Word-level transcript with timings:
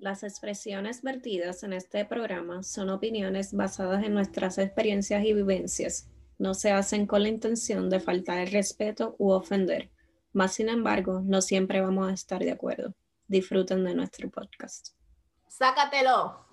Las 0.00 0.22
expresiones 0.22 1.02
vertidas 1.02 1.62
en 1.62 1.74
este 1.74 2.06
programa 2.06 2.62
son 2.62 2.88
opiniones 2.88 3.52
basadas 3.52 4.02
en 4.02 4.14
nuestras 4.14 4.56
experiencias 4.56 5.22
y 5.26 5.34
vivencias. 5.34 6.08
No 6.38 6.54
se 6.54 6.72
hacen 6.72 7.06
con 7.06 7.22
la 7.22 7.28
intención 7.28 7.90
de 7.90 8.00
faltar 8.00 8.38
el 8.38 8.50
respeto 8.50 9.14
u 9.18 9.32
ofender. 9.32 9.90
Más 10.32 10.54
sin 10.54 10.70
embargo, 10.70 11.20
no 11.22 11.42
siempre 11.42 11.82
vamos 11.82 12.10
a 12.10 12.14
estar 12.14 12.42
de 12.42 12.50
acuerdo. 12.50 12.94
Disfruten 13.28 13.84
de 13.84 13.94
nuestro 13.94 14.30
podcast. 14.30 14.94
Sácatelo. 15.48 16.46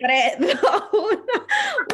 Tres, 0.00 0.36
dos, 0.60 0.82
uno. 0.92 1.22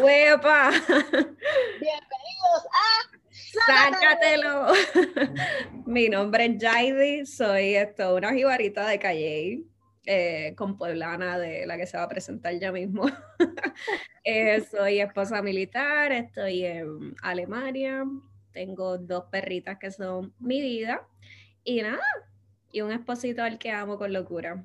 ¡Huepa! 0.02 0.70
Bienvenidos 0.70 2.64
a 2.72 3.23
¡Sácatelo! 3.66 4.72
Mi 5.86 6.08
nombre 6.08 6.46
es 6.46 6.62
Jaidi, 6.62 7.26
soy 7.26 7.76
esto, 7.76 8.16
una 8.16 8.32
jibarita 8.32 8.86
de 8.86 8.98
Calle, 8.98 9.62
eh, 10.06 10.54
con 10.56 10.76
pueblana 10.76 11.38
de 11.38 11.66
la 11.66 11.76
que 11.76 11.86
se 11.86 11.96
va 11.96 12.04
a 12.04 12.08
presentar 12.08 12.58
ya 12.58 12.72
mismo. 12.72 13.04
Eh, 14.26 14.64
soy 14.70 15.00
esposa 15.00 15.42
militar, 15.42 16.10
estoy 16.10 16.64
en 16.64 17.14
Alemania, 17.20 18.04
tengo 18.52 18.96
dos 18.96 19.24
perritas 19.30 19.76
que 19.78 19.90
son 19.90 20.32
mi 20.38 20.62
vida 20.62 21.06
y 21.62 21.82
nada, 21.82 22.00
y 22.72 22.80
un 22.80 22.90
esposito 22.90 23.42
al 23.42 23.58
que 23.58 23.70
amo 23.70 23.98
con 23.98 24.14
locura. 24.14 24.64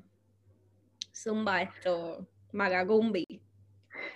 Zumba 1.14 1.60
esto, 1.60 2.26
Magagumbi. 2.52 3.42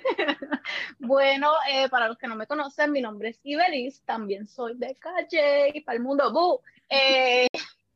bueno, 0.99 1.53
eh, 1.71 1.89
para 1.89 2.09
los 2.09 2.19
que 2.19 2.27
no 2.27 2.37
me 2.37 2.47
conocen, 2.47 2.93
mi 2.93 3.01
nombre 3.01 3.31
es 3.31 3.41
Ibelis, 3.43 4.03
también 4.03 4.47
soy 4.47 4.75
de 4.77 4.95
calle, 4.97 5.83
para 5.85 5.97
el 5.97 6.03
mundo, 6.03 6.33
¡bu! 6.33 6.61
Eh, 6.89 7.47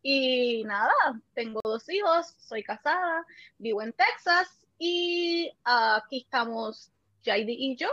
y 0.03 0.65
nada, 0.65 0.93
tengo 1.35 1.61
dos 1.65 1.89
hijos, 1.89 2.35
soy 2.39 2.63
casada, 2.63 3.25
vivo 3.59 3.83
en 3.83 3.93
Texas 3.93 4.67
y 4.79 5.53
aquí 5.65 6.23
estamos 6.23 6.91
Jaidi 7.25 7.55
y 7.59 7.77
yo. 7.77 7.89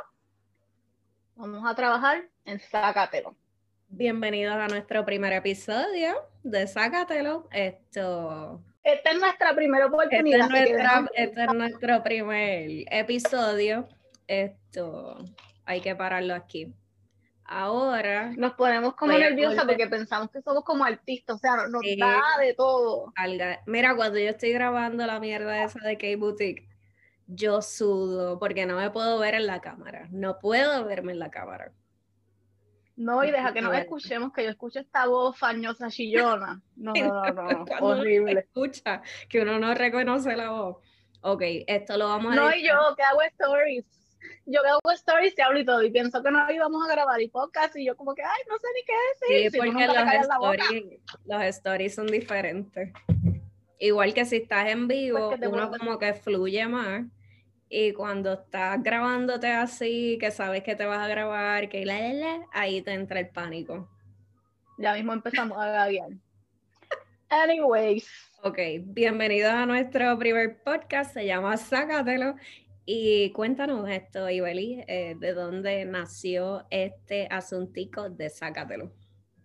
Vamos 1.35 1.69
a 1.69 1.75
trabajar 1.75 2.27
en 2.45 2.59
Sácatelo. 2.59 3.35
Bienvenidos 3.89 4.55
a 4.55 4.67
nuestro 4.67 5.03
primer 5.03 5.33
episodio 5.33 6.15
de 6.43 6.67
Sácatelo. 6.67 7.47
Esto 7.51 8.61
esta 8.85 9.09
es 9.09 9.19
nuestra 9.19 9.55
primera 9.55 9.87
oportunidad. 9.87 10.47
Este 11.15 11.43
es, 11.43 11.53
nuestro 11.55 12.03
primer 12.03 12.85
episodio. 12.91 13.89
Esto 14.27 15.17
hay 15.65 15.81
que 15.81 15.95
pararlo 15.95 16.33
aquí. 16.33 16.73
Ahora. 17.43 18.31
Nos 18.37 18.53
ponemos 18.53 18.95
como 18.95 19.13
nerviosas 19.13 19.65
porque 19.65 19.87
pensamos 19.87 20.31
que 20.31 20.41
somos 20.41 20.63
como 20.63 20.83
artistas, 20.83 21.35
o 21.35 21.39
sea, 21.39 21.67
nos 21.67 21.81
da 21.97 22.39
de 22.39 22.53
todo. 22.53 23.13
Mira, 23.67 23.95
cuando 23.95 24.17
yo 24.17 24.29
estoy 24.29 24.51
grabando 24.51 25.05
la 25.05 25.19
mierda 25.19 25.63
esa 25.63 25.79
de 25.79 25.97
K-Boutique, 25.97 26.67
yo 27.27 27.61
sudo 27.61 28.39
porque 28.39 28.65
no 28.65 28.77
me 28.77 28.89
puedo 28.89 29.19
ver 29.19 29.35
en 29.35 29.47
la 29.47 29.61
cámara. 29.61 30.07
No 30.11 30.39
puedo 30.39 30.85
verme 30.85 31.11
en 31.11 31.19
la 31.19 31.29
cámara. 31.29 31.71
No, 32.95 33.23
y 33.25 33.31
deja 33.31 33.51
que 33.53 33.61
nos 33.61 33.75
escuchemos, 33.75 34.31
que 34.31 34.43
yo 34.43 34.49
escucho 34.49 34.79
esta 34.79 35.05
voz 35.05 35.37
fañosa, 35.37 35.89
chillona. 35.89 36.61
No, 36.75 36.93
no, 37.33 37.33
no, 37.33 37.65
horrible. 37.81 38.39
Escucha, 38.39 39.01
que 39.29 39.41
uno 39.41 39.59
no 39.59 39.73
reconoce 39.73 40.35
la 40.35 40.49
voz. 40.49 40.77
Ok, 41.21 41.41
esto 41.67 41.97
lo 41.97 42.07
vamos 42.07 42.33
a 42.33 42.35
No, 42.35 42.55
y 42.55 42.65
yo 42.65 42.73
que 42.95 43.03
hago 43.03 43.21
stories. 43.23 43.85
Yo 44.47 44.61
hago 44.61 44.91
stories 44.93 45.33
y 45.37 45.41
hablo 45.41 45.59
y 45.59 45.65
todo, 45.65 45.83
y 45.83 45.89
pienso 45.89 46.21
que 46.21 46.29
no 46.29 46.51
íbamos 46.51 46.87
a 46.87 46.91
grabar 46.93 47.19
y 47.19 47.29
podcast, 47.29 47.75
y 47.75 47.85
yo 47.85 47.97
como 47.97 48.13
que, 48.13 48.21
ay, 48.21 48.41
no 48.47 48.55
sé 48.59 48.67
ni 48.75 48.83
qué 48.83 48.93
decir. 49.41 49.51
Sí, 49.51 49.57
porque 49.57 49.87
los, 49.87 49.97
stories, 49.97 51.01
los 51.25 51.41
stories 51.43 51.95
son 51.95 52.07
diferentes. 52.07 52.93
Igual 53.79 54.13
que 54.13 54.23
si 54.25 54.37
estás 54.37 54.67
en 54.67 54.87
vivo, 54.87 55.29
uno 55.29 55.71
como 55.71 55.97
que 55.97 56.13
fluye 56.13 56.67
más 56.67 57.05
y 57.69 57.93
cuando 57.93 58.33
estás 58.33 58.81
grabándote 58.83 59.47
así, 59.47 60.17
que 60.19 60.29
sabes 60.29 60.63
que 60.63 60.75
te 60.75 60.85
vas 60.85 60.99
a 60.99 61.07
grabar, 61.07 61.67
que 61.67 61.83
la, 61.83 62.13
la, 62.13 62.47
ahí 62.53 62.81
te 62.81 62.93
entra 62.93 63.19
el 63.19 63.29
pánico. 63.29 63.89
Ya 64.77 64.93
mismo 64.93 65.13
empezamos 65.13 65.57
a 65.57 65.67
gaguear. 65.67 66.09
Anyways. 67.29 68.07
Ok, 68.43 68.59
bienvenidos 68.83 69.51
a 69.51 69.65
nuestro 69.65 70.17
primer 70.19 70.61
podcast, 70.63 71.13
se 71.13 71.25
llama 71.25 71.57
Sácatelo. 71.57 72.35
Y 72.85 73.31
cuéntanos 73.31 73.89
esto, 73.89 74.29
Ibeli, 74.29 74.83
eh, 74.87 75.15
¿de 75.19 75.33
dónde 75.33 75.85
nació 75.85 76.67
este 76.69 77.27
asuntico 77.31 78.11
de 78.11 78.29
Sácatelo? 78.29 78.91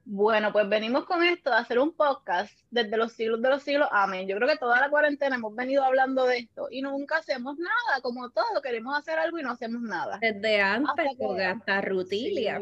Bueno, 0.04 0.52
pues 0.52 0.68
venimos 0.68 1.04
con 1.04 1.22
esto 1.22 1.50
de 1.50 1.56
hacer 1.56 1.78
un 1.78 1.94
podcast 1.94 2.52
desde 2.70 2.96
los 2.96 3.12
siglos 3.12 3.40
de 3.40 3.48
los 3.48 3.62
siglos. 3.62 3.88
Amén. 3.92 4.26
Yo 4.26 4.36
creo 4.36 4.48
que 4.48 4.56
toda 4.56 4.80
la 4.80 4.90
cuarentena 4.90 5.36
hemos 5.36 5.54
venido 5.54 5.84
hablando 5.84 6.26
de 6.26 6.38
esto 6.38 6.66
y 6.70 6.82
nunca 6.82 7.18
hacemos 7.18 7.56
nada, 7.58 8.00
como 8.02 8.28
todo, 8.30 8.60
queremos 8.62 8.98
hacer 8.98 9.18
algo 9.18 9.38
y 9.38 9.42
no 9.42 9.52
hacemos 9.52 9.80
nada. 9.82 10.18
Desde 10.20 10.60
antes, 10.60 11.06
porque 11.16 11.44
hasta 11.44 11.80
Rutilia. 11.80 12.60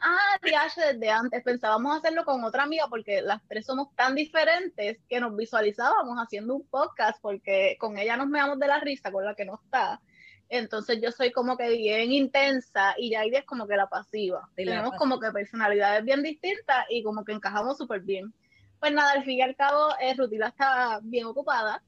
Ah, 0.00 0.38
desde 0.76 1.10
antes 1.10 1.42
pensábamos 1.42 1.96
hacerlo 1.96 2.24
con 2.24 2.42
otra 2.44 2.64
amiga 2.64 2.86
porque 2.88 3.22
las 3.22 3.42
tres 3.48 3.66
somos 3.66 3.94
tan 3.94 4.14
diferentes 4.14 4.98
que 5.08 5.20
nos 5.20 5.34
visualizábamos 5.36 6.16
haciendo 6.18 6.54
un 6.54 6.66
podcast 6.66 7.18
porque 7.20 7.76
con 7.78 7.98
ella 7.98 8.16
nos 8.16 8.28
meamos 8.28 8.58
de 8.58 8.66
la 8.66 8.80
risa, 8.80 9.10
con 9.10 9.24
la 9.24 9.34
que 9.34 9.44
no 9.44 9.60
está. 9.62 10.00
Entonces 10.48 11.00
yo 11.02 11.12
soy 11.12 11.30
como 11.30 11.56
que 11.56 11.68
bien 11.70 12.12
intensa 12.12 12.94
y 12.96 13.10
Yaidi 13.10 13.36
es 13.36 13.44
como 13.44 13.66
que 13.66 13.76
la 13.76 13.88
pasiva. 13.88 14.48
Tenemos 14.54 14.92
como 14.96 15.20
que 15.20 15.30
personalidades 15.30 16.04
bien 16.04 16.22
distintas 16.22 16.86
y 16.88 17.02
como 17.02 17.24
que 17.24 17.32
encajamos 17.32 17.76
súper 17.76 18.00
bien. 18.00 18.32
Pues 18.80 18.92
nada, 18.92 19.12
al 19.12 19.24
fin 19.24 19.38
y 19.38 19.42
al 19.42 19.56
cabo, 19.56 19.88
eh, 20.00 20.14
Rutila 20.16 20.48
está 20.48 21.00
bien 21.02 21.26
ocupada 21.26 21.82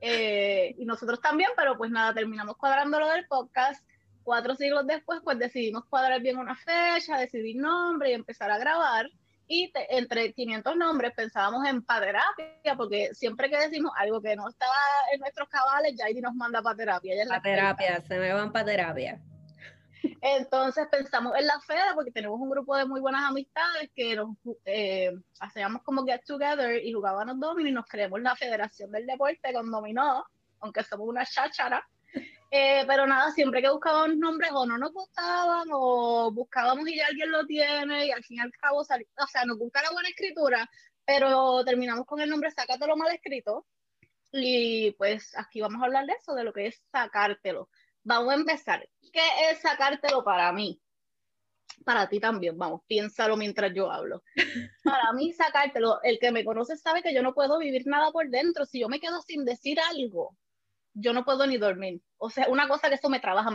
eh, 0.00 0.74
y 0.76 0.84
nosotros 0.84 1.20
también, 1.20 1.50
pero 1.56 1.78
pues 1.78 1.90
nada, 1.90 2.12
terminamos 2.12 2.56
cuadrando 2.56 3.00
lo 3.00 3.08
del 3.08 3.26
podcast. 3.26 3.86
Cuatro 4.26 4.56
siglos 4.56 4.84
después, 4.88 5.20
pues 5.22 5.38
decidimos 5.38 5.84
cuadrar 5.84 6.20
bien 6.20 6.36
una 6.36 6.56
fecha, 6.56 7.16
decidir 7.16 7.54
nombre 7.58 8.10
y 8.10 8.14
empezar 8.14 8.50
a 8.50 8.58
grabar 8.58 9.06
y 9.46 9.72
entre 9.90 10.32
500 10.32 10.74
nombres 10.74 11.12
pensábamos 11.14 11.64
en 11.64 11.80
paterapia, 11.80 12.74
porque 12.76 13.14
siempre 13.14 13.48
que 13.48 13.56
decimos 13.56 13.92
algo 13.96 14.20
que 14.20 14.34
no 14.34 14.48
estaba 14.48 14.74
en 15.12 15.20
nuestros 15.20 15.48
cabales, 15.48 15.94
Jaidi 15.96 16.20
nos 16.20 16.34
manda 16.34 16.60
para 16.60 16.76
terapia. 16.76 17.14
terapia, 17.40 18.02
se 18.02 18.18
me 18.18 18.32
van 18.32 18.50
para 18.50 18.64
terapia. 18.64 19.20
Entonces 20.20 20.88
pensamos 20.90 21.32
en 21.38 21.46
la 21.46 21.60
FEDA 21.60 21.94
porque 21.94 22.10
tenemos 22.10 22.40
un 22.40 22.50
grupo 22.50 22.76
de 22.76 22.84
muy 22.84 23.00
buenas 23.00 23.22
amistades 23.22 23.92
que 23.94 24.16
nos 24.16 24.36
eh, 24.64 25.12
hacíamos 25.38 25.82
como 25.82 26.04
get 26.04 26.22
together 26.26 26.84
y 26.84 26.92
jugábamos 26.92 27.38
dominó 27.38 27.68
y 27.68 27.72
nos 27.72 27.86
creemos 27.86 28.20
la 28.20 28.34
Federación 28.34 28.90
del 28.90 29.06
Deporte 29.06 29.52
con 29.52 29.70
dominó, 29.70 30.24
aunque 30.58 30.82
somos 30.82 31.06
una 31.06 31.24
cháchara. 31.24 31.86
Eh, 32.50 32.84
pero 32.86 33.06
nada, 33.06 33.32
siempre 33.32 33.60
que 33.60 33.70
buscábamos 33.70 34.16
nombres 34.16 34.50
o 34.52 34.66
no 34.66 34.78
nos 34.78 34.92
gustaban 34.92 35.68
o 35.72 36.30
buscábamos 36.32 36.88
y 36.88 36.96
ya 36.96 37.06
alguien 37.06 37.30
lo 37.32 37.44
tiene 37.44 38.06
y 38.06 38.10
al 38.12 38.22
fin 38.22 38.38
y 38.38 38.40
al 38.40 38.52
cabo, 38.52 38.78
o 38.78 38.84
sea, 38.84 38.98
nos 39.44 39.58
gusta 39.58 39.82
la 39.82 39.90
buena 39.90 40.08
escritura, 40.08 40.68
pero 41.04 41.64
terminamos 41.64 42.06
con 42.06 42.20
el 42.20 42.30
nombre 42.30 42.50
Sácatelo 42.50 42.96
mal 42.96 43.12
escrito. 43.14 43.66
Y 44.32 44.92
pues 44.92 45.32
aquí 45.36 45.60
vamos 45.60 45.80
a 45.82 45.86
hablar 45.86 46.06
de 46.06 46.12
eso, 46.12 46.34
de 46.34 46.44
lo 46.44 46.52
que 46.52 46.66
es 46.66 46.82
sacártelo. 46.92 47.68
Vamos 48.04 48.32
a 48.32 48.36
empezar. 48.36 48.88
¿Qué 49.12 49.22
es 49.50 49.60
sacártelo 49.60 50.22
para 50.24 50.52
mí? 50.52 50.80
Para 51.84 52.08
ti 52.08 52.20
también, 52.20 52.56
vamos, 52.56 52.82
piénsalo 52.86 53.36
mientras 53.36 53.72
yo 53.74 53.90
hablo. 53.90 54.22
Para 54.84 55.12
mí, 55.12 55.32
sacártelo, 55.32 56.00
el 56.02 56.18
que 56.18 56.32
me 56.32 56.44
conoce 56.44 56.76
sabe 56.76 57.02
que 57.02 57.14
yo 57.14 57.22
no 57.22 57.34
puedo 57.34 57.58
vivir 57.58 57.86
nada 57.86 58.10
por 58.12 58.28
dentro. 58.28 58.64
Si 58.64 58.80
yo 58.80 58.88
me 58.88 59.00
quedo 59.00 59.20
sin 59.22 59.44
decir 59.44 59.78
algo, 59.80 60.36
yo 60.96 61.12
no 61.12 61.24
puedo 61.24 61.46
ni 61.46 61.58
dormir. 61.58 62.00
O 62.16 62.30
sea, 62.30 62.48
una 62.48 62.66
cosa 62.68 62.88
que 62.88 62.94
eso 62.94 63.08
me 63.10 63.20
trabaja. 63.20 63.50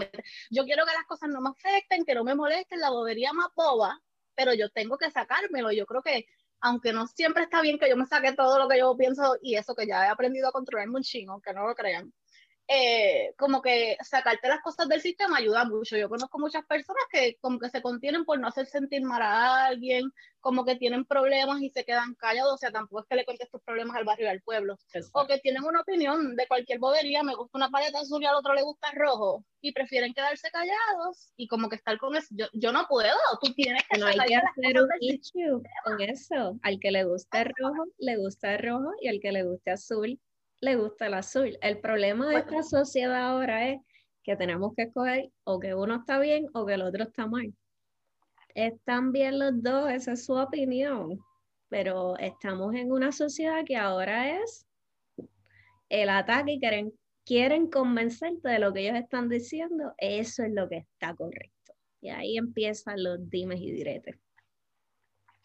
Yo 0.51 0.63
quiero 0.65 0.85
que 0.85 0.93
las 0.93 1.05
cosas 1.05 1.29
no 1.29 1.41
me 1.41 1.49
afecten, 1.49 2.05
que 2.05 2.15
no 2.15 2.23
me 2.23 2.35
molesten, 2.35 2.79
la 2.79 2.91
bobería 2.91 3.33
más 3.33 3.47
boba, 3.55 3.99
pero 4.35 4.53
yo 4.53 4.69
tengo 4.69 4.97
que 4.97 5.09
sacármelo. 5.09 5.71
Yo 5.71 5.85
creo 5.85 6.03
que, 6.03 6.25
aunque 6.59 6.93
no 6.93 7.07
siempre 7.07 7.43
está 7.43 7.61
bien 7.61 7.79
que 7.79 7.89
yo 7.89 7.97
me 7.97 8.05
saque 8.05 8.33
todo 8.33 8.59
lo 8.59 8.69
que 8.69 8.77
yo 8.79 8.95
pienso 8.95 9.37
y 9.41 9.55
eso 9.55 9.75
que 9.75 9.87
ya 9.87 10.05
he 10.05 10.09
aprendido 10.09 10.49
a 10.49 10.51
controlarme 10.51 10.97
un 10.97 11.03
chingo, 11.03 11.33
aunque 11.33 11.53
no 11.53 11.65
lo 11.67 11.73
crean, 11.73 12.13
eh, 12.73 13.33
como 13.37 13.61
que 13.61 13.97
sacarte 14.01 14.47
las 14.47 14.61
cosas 14.61 14.87
del 14.87 15.01
sistema 15.01 15.37
ayuda 15.37 15.65
mucho. 15.65 15.97
Yo 15.97 16.07
conozco 16.07 16.39
muchas 16.39 16.65
personas 16.65 17.03
que 17.11 17.37
como 17.41 17.59
que 17.59 17.69
se 17.69 17.81
contienen 17.81 18.23
por 18.23 18.39
no 18.39 18.47
hacer 18.47 18.65
sentir 18.65 19.01
mal 19.01 19.21
a 19.21 19.65
alguien, 19.65 20.11
como 20.39 20.63
que 20.63 20.77
tienen 20.77 21.03
problemas 21.03 21.61
y 21.61 21.69
se 21.69 21.83
quedan 21.83 22.15
callados, 22.15 22.53
o 22.53 22.57
sea, 22.57 22.71
tampoco 22.71 23.01
es 23.01 23.07
que 23.09 23.15
le 23.15 23.25
cuentes 23.25 23.49
tus 23.49 23.61
problemas 23.61 23.97
al 23.97 24.05
barrio 24.05 24.27
y 24.27 24.29
al 24.29 24.41
pueblo, 24.41 24.77
o 25.13 25.27
que 25.27 25.39
tienen 25.39 25.63
una 25.63 25.81
opinión 25.81 26.35
de 26.35 26.47
cualquier 26.47 26.79
bobería, 26.79 27.23
me 27.23 27.35
gusta 27.35 27.57
una 27.57 27.69
paleta 27.69 27.99
azul 27.99 28.23
y 28.23 28.25
al 28.25 28.35
otro 28.35 28.53
le 28.53 28.63
gusta 28.63 28.89
rojo, 28.93 29.43
y 29.59 29.73
prefieren 29.73 30.13
quedarse 30.13 30.49
callados 30.49 31.33
y 31.35 31.47
como 31.47 31.67
que 31.67 31.75
estar 31.75 31.97
con 31.97 32.15
eso. 32.15 32.27
Yo, 32.31 32.47
yo 32.53 32.71
no 32.71 32.85
puedo, 32.87 33.15
tú 33.41 33.53
tienes 33.53 33.83
que... 33.89 33.99
No 33.99 34.07
hay 34.07 34.17
que 34.17 34.35
hacer 34.35 34.81
un 34.81 34.89
issue 35.01 35.61
con 35.83 36.01
eso. 36.01 36.57
Al 36.63 36.79
que 36.79 36.91
le 36.91 37.03
gusta 37.03 37.43
rojo, 37.43 37.85
le 37.97 38.17
gusta 38.17 38.55
el 38.55 38.59
rojo, 38.63 38.91
y 39.01 39.09
al 39.09 39.19
que 39.19 39.31
le 39.31 39.43
guste 39.43 39.71
azul, 39.71 40.19
le 40.61 40.75
gusta 40.75 41.07
el 41.07 41.15
azul. 41.15 41.57
El 41.61 41.79
problema 41.79 42.29
de 42.29 42.37
esta 42.37 42.63
sociedad 42.63 43.29
ahora 43.29 43.69
es 43.69 43.81
que 44.23 44.35
tenemos 44.35 44.73
que 44.75 44.83
escoger 44.83 45.31
o 45.43 45.59
que 45.59 45.73
uno 45.73 45.95
está 45.95 46.19
bien 46.19 46.47
o 46.53 46.65
que 46.65 46.75
el 46.75 46.83
otro 46.83 47.03
está 47.03 47.27
mal. 47.27 47.53
Están 48.53 49.11
bien 49.11 49.39
los 49.39 49.61
dos, 49.61 49.89
esa 49.91 50.13
es 50.13 50.25
su 50.25 50.33
opinión. 50.33 51.19
pero 51.69 52.17
estamos 52.17 52.75
en 52.75 52.91
una 52.91 53.13
sociedad 53.13 53.63
que 53.65 53.77
ahora 53.77 54.37
es 54.41 54.67
el 55.87 56.09
ataque 56.09 56.53
y 56.53 56.59
quieren, 56.59 56.93
quieren 57.25 57.69
convencerte 57.69 58.49
de 58.49 58.59
lo 58.59 58.73
que 58.73 58.81
ellos 58.81 58.99
están 58.99 59.29
diciendo, 59.29 59.93
eso 59.97 60.43
es 60.43 60.51
lo 60.51 60.67
que 60.67 60.77
está 60.77 61.15
correcto. 61.15 61.73
Y 62.01 62.09
ahí 62.09 62.37
empiezan 62.37 63.01
los 63.01 63.29
dimes 63.29 63.61
y 63.61 63.71
diretes. 63.71 64.19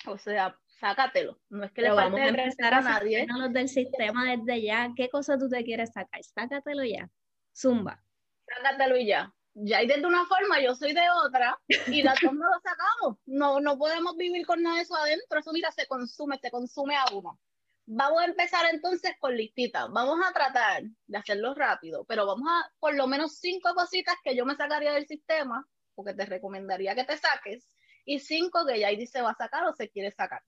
O 0.08 0.18
sea, 0.18 0.58
sácatelo. 0.80 1.38
No 1.48 1.64
es 1.64 1.72
que 1.72 1.82
le 1.82 1.88
falte 1.88 2.02
vamos 2.02 2.20
a 2.20 2.28
empezar 2.28 2.74
a, 2.74 2.80
nadie. 2.80 3.26
los 3.28 3.52
del 3.52 3.68
sistema 3.68 4.36
desde 4.36 4.62
ya. 4.62 4.90
¿Qué 4.96 5.08
cosa 5.08 5.38
tú 5.38 5.48
te 5.48 5.64
quieres 5.64 5.92
sacar? 5.92 6.22
Sácatelo 6.22 6.84
ya. 6.84 7.08
Zumba. 7.54 8.02
Sácatelo 8.46 8.96
y 8.96 9.06
ya. 9.06 9.32
Ya 9.58 9.78
hay 9.78 9.86
de 9.86 10.04
una 10.04 10.26
forma, 10.26 10.60
yo 10.60 10.74
soy 10.74 10.92
de 10.92 11.08
otra, 11.24 11.58
y 11.86 12.02
las 12.02 12.20
dos 12.20 12.34
no 12.34 12.44
lo 12.44 12.60
sacamos. 12.62 13.18
No, 13.24 13.58
no 13.58 13.78
podemos 13.78 14.14
vivir 14.16 14.44
con 14.44 14.62
nada 14.62 14.76
de 14.76 14.82
eso 14.82 14.94
adentro. 14.94 15.40
Eso, 15.40 15.52
mira, 15.52 15.70
se 15.72 15.86
consume, 15.86 16.38
se 16.38 16.50
consume 16.50 16.94
a 16.94 17.06
uno. 17.14 17.40
Vamos 17.86 18.20
a 18.20 18.26
empezar 18.26 18.66
entonces 18.70 19.12
con 19.18 19.34
listitas. 19.34 19.88
Vamos 19.90 20.18
a 20.26 20.32
tratar 20.32 20.82
de 21.06 21.18
hacerlo 21.18 21.54
rápido, 21.54 22.04
pero 22.04 22.26
vamos 22.26 22.48
a 22.50 22.70
por 22.80 22.94
lo 22.94 23.06
menos 23.06 23.38
cinco 23.38 23.72
cositas 23.74 24.16
que 24.22 24.36
yo 24.36 24.44
me 24.44 24.56
sacaría 24.56 24.92
del 24.92 25.06
sistema, 25.06 25.66
porque 25.94 26.12
te 26.12 26.26
recomendaría 26.26 26.94
que 26.94 27.04
te 27.04 27.16
saques, 27.16 27.70
y 28.04 28.18
cinco 28.20 28.66
que 28.66 28.78
ya 28.78 28.88
ahí 28.88 29.06
se 29.06 29.22
va 29.22 29.30
a 29.30 29.36
sacar 29.36 29.64
o 29.64 29.72
se 29.72 29.88
quiere 29.88 30.10
sacar. 30.10 30.42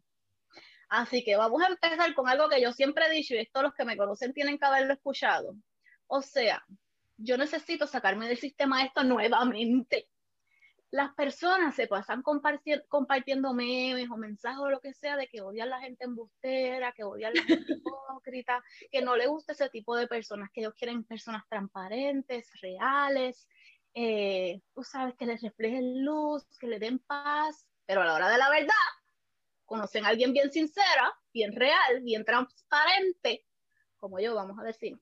Así 0.88 1.22
que 1.22 1.36
vamos 1.36 1.62
a 1.62 1.68
empezar 1.68 2.14
con 2.14 2.28
algo 2.28 2.48
que 2.48 2.62
yo 2.62 2.72
siempre 2.72 3.06
he 3.06 3.10
dicho, 3.10 3.34
y 3.34 3.38
esto 3.38 3.62
los 3.62 3.74
que 3.74 3.84
me 3.84 3.96
conocen 3.96 4.32
tienen 4.32 4.58
que 4.58 4.66
haberlo 4.66 4.94
escuchado. 4.94 5.54
O 6.06 6.22
sea, 6.22 6.64
yo 7.18 7.36
necesito 7.36 7.86
sacarme 7.86 8.28
del 8.28 8.38
sistema 8.38 8.84
esto 8.84 9.04
nuevamente. 9.04 10.08
Las 10.90 11.12
personas 11.14 11.74
se 11.74 11.86
pasan 11.86 12.22
compartiendo 12.22 13.52
memes 13.52 14.08
o 14.10 14.16
mensajes 14.16 14.58
o 14.58 14.70
lo 14.70 14.80
que 14.80 14.94
sea 14.94 15.16
de 15.16 15.26
que 15.26 15.42
odian 15.42 15.68
a 15.68 15.76
la 15.76 15.80
gente 15.80 16.04
embustera, 16.04 16.92
que 16.92 17.04
odian 17.04 17.32
a 17.32 17.40
la 17.40 17.42
gente 17.42 17.72
hipócrita, 17.84 18.64
que 18.90 19.02
no 19.02 19.14
le 19.14 19.26
gusta 19.26 19.52
ese 19.52 19.68
tipo 19.68 19.94
de 19.96 20.06
personas, 20.06 20.48
que 20.50 20.62
ellos 20.62 20.72
quieren 20.74 21.04
personas 21.04 21.42
transparentes, 21.50 22.48
reales, 22.62 23.46
eh, 23.92 24.62
tú 24.74 24.82
sabes, 24.82 25.14
que 25.16 25.26
les 25.26 25.42
reflejen 25.42 26.04
luz, 26.04 26.46
que 26.58 26.68
le 26.68 26.78
den 26.78 27.00
paz, 27.00 27.66
pero 27.84 28.00
a 28.00 28.06
la 28.06 28.14
hora 28.14 28.30
de 28.30 28.38
la 28.38 28.48
verdad, 28.48 28.72
conocen 29.68 30.04
a 30.04 30.08
alguien 30.08 30.32
bien 30.32 30.50
sincera, 30.50 31.14
bien 31.32 31.52
real, 31.54 32.00
bien 32.02 32.24
transparente, 32.24 33.44
como 33.98 34.18
yo, 34.18 34.34
vamos 34.34 34.58
a 34.58 34.64
decir. 34.64 34.98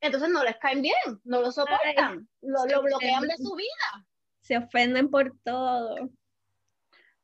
Entonces 0.00 0.30
no 0.30 0.42
les 0.44 0.56
caen 0.56 0.82
bien, 0.82 1.20
no 1.24 1.40
lo 1.40 1.50
soportan, 1.50 2.28
lo, 2.40 2.64
lo 2.66 2.82
bloquean 2.82 3.26
de 3.26 3.36
su 3.36 3.54
vida. 3.54 4.06
Se 4.40 4.56
ofenden 4.56 5.10
por 5.10 5.36
todo. 5.42 5.96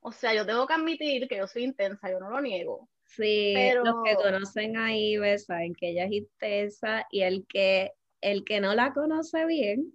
O 0.00 0.12
sea, 0.12 0.34
yo 0.34 0.44
tengo 0.44 0.66
que 0.66 0.75
admitir 0.75 1.28
que 1.28 1.37
yo 1.37 1.46
soy 1.46 1.64
intensa, 1.64 2.10
yo 2.10 2.19
no 2.19 2.31
lo 2.31 2.40
niego. 2.40 2.88
Sí, 3.04 3.52
pero... 3.54 3.84
los 3.84 3.96
que 4.04 4.16
conocen 4.16 4.76
a 4.76 4.94
Ibe 4.94 5.38
saben 5.38 5.75
que 5.75 5.90
ella 5.90 6.06
es 6.06 6.12
intensa 6.12 7.06
y 7.10 7.22
el 7.22 7.46
que, 7.46 7.93
el 8.20 8.44
que 8.44 8.60
no 8.60 8.75
la 8.75 8.93
conoce 8.93 9.46
bien 9.46 9.93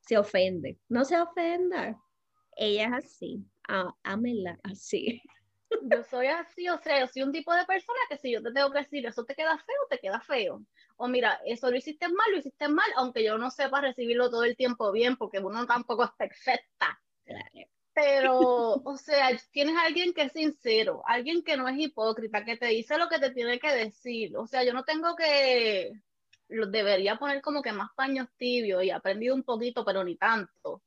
se 0.00 0.18
ofende. 0.18 0.78
No 0.88 1.04
se 1.04 1.18
ofenda. 1.20 2.00
Ella 2.56 2.86
es 2.86 3.04
así. 3.04 3.44
Ah, 3.68 3.94
ámela 4.02 4.58
así 4.62 5.22
yo 5.82 6.02
soy 6.04 6.26
así, 6.26 6.68
o 6.68 6.78
sea, 6.78 7.00
yo 7.00 7.06
soy 7.06 7.22
un 7.22 7.32
tipo 7.32 7.54
de 7.54 7.64
persona 7.64 7.98
que 8.08 8.16
si 8.18 8.32
yo 8.32 8.42
te 8.42 8.52
tengo 8.52 8.70
que 8.70 8.80
decir 8.80 9.06
eso 9.06 9.24
te 9.24 9.34
queda 9.34 9.56
feo, 9.58 9.76
te 9.88 9.98
queda 9.98 10.20
feo. 10.20 10.62
O 10.96 11.08
mira, 11.08 11.40
eso 11.46 11.70
lo 11.70 11.76
hiciste 11.76 12.08
mal, 12.08 12.30
lo 12.30 12.38
hiciste 12.38 12.68
mal, 12.68 12.86
aunque 12.96 13.24
yo 13.24 13.38
no 13.38 13.50
sepa 13.50 13.80
recibirlo 13.80 14.30
todo 14.30 14.44
el 14.44 14.56
tiempo 14.56 14.92
bien, 14.92 15.16
porque 15.16 15.38
uno 15.38 15.66
tampoco 15.66 16.04
es 16.04 16.10
perfecta. 16.12 17.00
Pero, 17.92 18.38
o 18.84 18.96
sea, 18.96 19.28
tienes 19.52 19.76
a 19.76 19.82
alguien 19.82 20.12
que 20.12 20.22
es 20.22 20.32
sincero, 20.32 21.02
alguien 21.06 21.42
que 21.42 21.56
no 21.56 21.68
es 21.68 21.78
hipócrita, 21.78 22.44
que 22.44 22.56
te 22.56 22.66
dice 22.66 22.98
lo 22.98 23.08
que 23.08 23.18
te 23.18 23.30
tiene 23.30 23.58
que 23.58 23.72
decir. 23.72 24.36
O 24.36 24.46
sea, 24.46 24.64
yo 24.64 24.72
no 24.72 24.84
tengo 24.84 25.16
que, 25.16 25.92
debería 26.48 27.16
poner 27.16 27.40
como 27.42 27.62
que 27.62 27.72
más 27.72 27.90
paños 27.96 28.28
tibios 28.36 28.84
y 28.84 28.90
aprendido 28.90 29.34
un 29.34 29.42
poquito, 29.42 29.84
pero 29.84 30.04
ni 30.04 30.16
tanto 30.16 30.82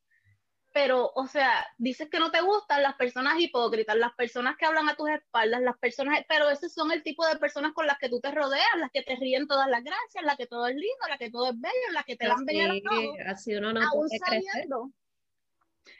pero, 0.73 1.11
o 1.13 1.27
sea, 1.27 1.65
dices 1.77 2.09
que 2.09 2.17
no 2.17 2.31
te 2.31 2.41
gustan 2.41 2.81
las 2.81 2.95
personas 2.95 3.39
hipócritas, 3.39 3.95
las 3.95 4.13
personas 4.15 4.57
que 4.57 4.65
hablan 4.65 4.89
a 4.89 4.95
tus 4.95 5.07
espaldas, 5.07 5.61
las 5.61 5.77
personas, 5.77 6.19
pero 6.27 6.49
esos 6.49 6.73
son 6.73 6.91
el 6.91 7.03
tipo 7.03 7.25
de 7.27 7.37
personas 7.37 7.73
con 7.73 7.85
las 7.85 7.99
que 7.99 8.09
tú 8.09 8.19
te 8.19 8.31
rodeas, 8.31 8.65
las 8.77 8.89
que 8.91 9.03
te 9.03 9.15
ríen 9.15 9.47
todas 9.47 9.69
las 9.69 9.83
gracias, 9.83 10.23
las 10.23 10.35
que 10.35 10.47
todo 10.47 10.65
es 10.65 10.75
lindo, 10.75 11.07
las 11.07 11.19
que 11.19 11.29
todo 11.29 11.51
es 11.51 11.61
bello, 11.61 11.91
las 11.91 12.05
que 12.05 12.15
te 12.15 12.27
dan 12.27 12.43
bien 12.45 12.81
Así 13.27 13.55
uno 13.55 13.71
no 13.71 13.81
aún 13.81 14.09
sabiendo, 14.09 14.89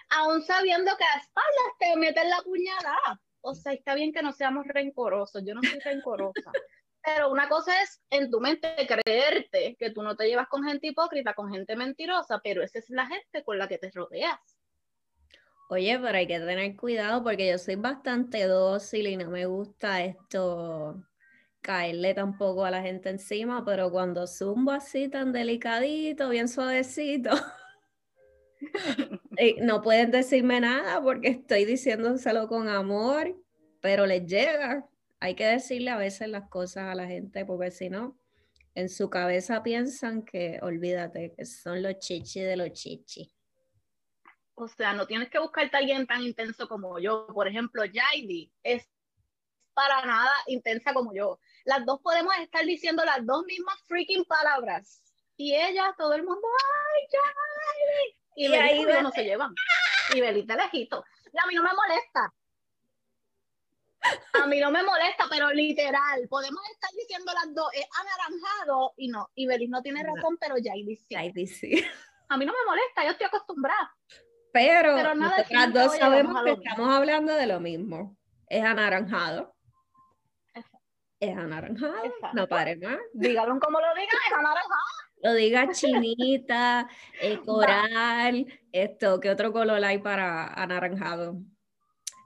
aún 0.10 0.42
sabiendo 0.42 0.92
que 0.98 1.04
a 1.04 1.20
espaldas 1.20 1.78
te 1.80 1.96
meten 1.96 2.30
la 2.30 2.42
puñalada. 2.42 3.22
O 3.42 3.54
sea, 3.54 3.74
está 3.74 3.94
bien 3.94 4.12
que 4.12 4.24
no 4.24 4.32
seamos 4.32 4.66
rencorosos, 4.68 5.44
yo 5.46 5.54
no 5.54 5.62
soy 5.62 5.80
rencorosa. 5.82 6.52
Pero 7.04 7.30
una 7.30 7.50
cosa 7.50 7.82
es 7.82 8.02
en 8.10 8.32
tu 8.32 8.40
mente 8.40 8.74
creerte 8.88 9.76
que 9.78 9.92
tú 9.92 10.02
no 10.02 10.16
te 10.16 10.26
llevas 10.26 10.48
con 10.48 10.64
gente 10.64 10.88
hipócrita, 10.88 11.34
con 11.34 11.52
gente 11.52 11.76
mentirosa, 11.76 12.40
pero 12.42 12.64
esa 12.64 12.80
es 12.80 12.90
la 12.90 13.06
gente 13.08 13.44
con 13.44 13.58
la 13.58 13.68
que 13.68 13.78
te 13.78 13.92
rodeas. 13.92 14.40
Oye, 15.70 15.98
pero 16.00 16.18
hay 16.18 16.28
que 16.28 16.40
tener 16.40 16.76
cuidado 16.76 17.24
porque 17.24 17.48
yo 17.50 17.58
soy 17.58 17.76
bastante 17.76 18.46
dócil 18.46 19.08
y 19.08 19.18
no 19.18 19.30
me 19.30 19.46
gusta 19.46 20.04
esto 20.04 21.04
caerle 21.62 22.14
tampoco 22.14 22.66
a 22.66 22.72
la 22.72 22.82
gente 22.82 23.10
encima, 23.10 23.64
pero 23.66 23.90
cuando 23.90 24.28
zumbo 24.28 24.72
así 24.72 25.08
tan 25.08 25.32
delicadito, 25.32 26.30
bien 26.30 26.50
suavecito, 26.50 27.32
eh, 29.38 29.56
no 29.62 29.82
pueden 29.82 30.12
decirme 30.12 30.60
nada 30.60 31.02
porque 31.02 31.30
estoy 31.30 31.66
diciéndoselo 31.66 32.48
con 32.48 32.68
amor, 32.68 33.36
pero 33.82 34.06
les 34.06 34.26
llega. 34.26 34.88
Hay 35.20 35.36
que 35.36 35.46
decirle 35.46 35.90
a 35.90 35.98
veces 35.98 36.28
las 36.28 36.50
cosas 36.50 36.84
a 36.86 36.96
la 36.96 37.08
gente 37.08 37.46
porque 37.46 37.72
si 37.72 37.90
no, 37.90 38.18
en 38.76 38.90
su 38.90 39.10
cabeza 39.10 39.64
piensan 39.64 40.24
que, 40.24 40.60
olvídate, 40.62 41.34
que 41.36 41.46
son 41.46 41.82
los 41.82 41.98
chichi 42.00 42.42
de 42.42 42.58
los 42.58 42.72
chichi. 42.74 43.33
O 44.56 44.68
sea, 44.68 44.94
no 44.94 45.08
tienes 45.08 45.30
que 45.30 45.40
buscarte 45.40 45.76
a 45.76 45.80
alguien 45.80 46.06
tan 46.06 46.22
intenso 46.22 46.68
como 46.68 47.00
yo. 47.00 47.28
Por 47.28 47.48
ejemplo, 47.48 47.84
Jaidi 47.92 48.52
es 48.62 48.88
para 49.74 50.06
nada 50.06 50.32
intensa 50.48 50.94
como 50.94 51.14
yo. 51.14 51.40
Las 51.66 51.86
dos 51.86 52.00
podemos 52.02 52.36
estar 52.38 52.64
diciendo 52.66 53.04
las 53.04 53.26
dos 53.26 53.46
mismas 53.46 53.82
freaking 53.88 54.26
palabras. 54.26 55.02
Y 55.36 55.56
ella, 55.56 55.96
todo 55.98 56.14
el 56.14 56.24
mundo, 56.24 56.48
¡ay, 56.48 57.08
Jaidi! 57.12 58.18
Y, 58.36 58.48
y 58.48 58.56
ahí 58.56 59.02
no 59.02 59.12
se 59.12 59.24
llevan. 59.24 59.54
Y 60.14 60.22
Belita 60.22 60.56
lejito. 60.56 61.04
Y 61.32 61.38
a 61.38 61.48
mí 61.48 61.56
no 61.56 61.64
me 61.64 61.74
molesta. 61.74 62.34
A 64.34 64.48
mí 64.48 64.60
no 64.60 64.70
me 64.70 64.84
molesta, 64.84 65.26
pero 65.30 65.50
literal, 65.52 66.28
podemos 66.30 66.62
estar 66.72 66.90
diciendo 66.92 67.32
las 67.34 67.54
dos, 67.54 67.70
es 67.74 67.86
anaranjado 68.00 68.94
y 68.98 69.08
no, 69.08 69.30
y 69.34 69.48
Belis 69.48 69.70
no 69.70 69.82
tiene 69.82 70.04
razón, 70.04 70.38
pero 70.40 70.56
Jaidi 70.62 70.98
sí. 70.98 71.48
Sí. 71.48 71.86
A 72.30 72.38
mí 72.38 72.46
no 72.46 72.52
me 72.52 72.66
molesta, 72.66 73.06
yo 73.06 73.12
estoy 73.12 73.28
acostumbrada. 73.28 73.96
Pero, 74.54 74.96
Pero 74.96 75.16
nosotras 75.16 75.74
dos 75.74 75.98
sabemos 75.98 76.44
que 76.44 76.52
estamos 76.52 76.96
hablando 76.96 77.34
de 77.34 77.48
lo 77.48 77.60
mismo. 77.60 78.16
Es 78.48 78.64
anaranjado. 78.64 79.56
Es 81.20 81.36
anaranjado. 81.36 81.96
No 82.34 82.48
pare 82.48 82.76
más. 82.76 83.00
Dígalo 83.14 83.60
como 83.60 83.80
lo 83.80 83.88
diga, 83.96 84.12
es 84.28 84.34
anaranjado. 84.34 84.82
Lo 85.24 85.34
diga 85.34 85.70
chinita, 85.72 86.88
eh, 87.22 87.40
coral, 87.46 88.46
esto, 88.72 89.20
¿qué 89.20 89.32
otro 89.32 89.54
color 89.54 89.84
hay 89.84 89.98
para 90.00 90.48
anaranjado? 90.48 91.38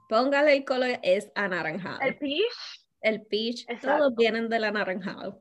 Póngale 0.08 0.54
el 0.54 0.64
color, 0.64 0.98
es 1.02 1.30
anaranjado. 1.34 2.00
El 2.00 2.18
peach. 2.18 2.88
El 3.00 3.24
peach, 3.26 3.64
todos 3.80 4.16
vienen 4.16 4.48
del 4.48 4.64
anaranjado. 4.64 5.40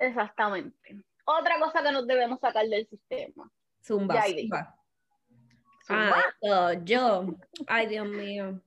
Exactamente. 0.00 0.96
Otra 1.24 1.60
cosa 1.60 1.82
que 1.82 1.92
nos 1.92 2.06
debemos 2.06 2.40
sacar 2.40 2.66
del 2.66 2.86
sistema. 2.88 3.48
Zumba. 3.80 4.22
zumba. 4.22 4.81
Ah, 5.88 6.74
yo, 6.84 7.36
ay 7.66 7.86
Dios 7.86 8.06
mío. 8.06 8.62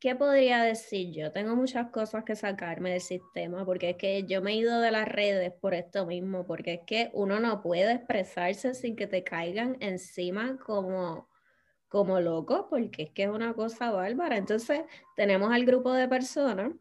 ¿Qué 0.00 0.14
podría 0.14 0.62
decir 0.62 1.12
yo? 1.12 1.32
Tengo 1.32 1.56
muchas 1.56 1.90
cosas 1.90 2.24
que 2.24 2.36
sacarme 2.36 2.90
del 2.90 3.00
sistema 3.00 3.64
porque 3.64 3.90
es 3.90 3.96
que 3.96 4.24
yo 4.24 4.42
me 4.42 4.52
he 4.52 4.56
ido 4.56 4.80
de 4.80 4.90
las 4.90 5.08
redes 5.08 5.52
por 5.52 5.72
esto 5.72 6.04
mismo, 6.04 6.44
porque 6.44 6.74
es 6.74 6.80
que 6.86 7.10
uno 7.14 7.40
no 7.40 7.62
puede 7.62 7.92
expresarse 7.92 8.74
sin 8.74 8.96
que 8.96 9.06
te 9.06 9.24
caigan 9.24 9.76
encima 9.80 10.58
como, 10.58 11.30
como 11.88 12.20
loco, 12.20 12.68
porque 12.68 13.04
es 13.04 13.10
que 13.12 13.22
es 13.24 13.30
una 13.30 13.54
cosa 13.54 13.92
bárbara. 13.92 14.36
Entonces 14.36 14.82
tenemos 15.16 15.52
al 15.52 15.64
grupo 15.64 15.92
de 15.92 16.08
personas 16.08 16.72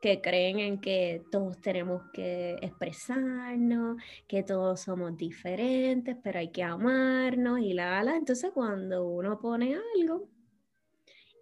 que 0.00 0.20
creen 0.20 0.58
en 0.58 0.80
que 0.80 1.22
todos 1.30 1.60
tenemos 1.60 2.02
que 2.12 2.56
expresarnos, 2.62 4.02
que 4.26 4.42
todos 4.42 4.80
somos 4.80 5.16
diferentes, 5.16 6.16
pero 6.22 6.38
hay 6.38 6.48
que 6.48 6.62
amarnos 6.62 7.60
y 7.60 7.74
la, 7.74 8.02
la. 8.02 8.16
Entonces 8.16 8.50
cuando 8.52 9.06
uno 9.06 9.38
pone 9.38 9.76
algo 9.96 10.28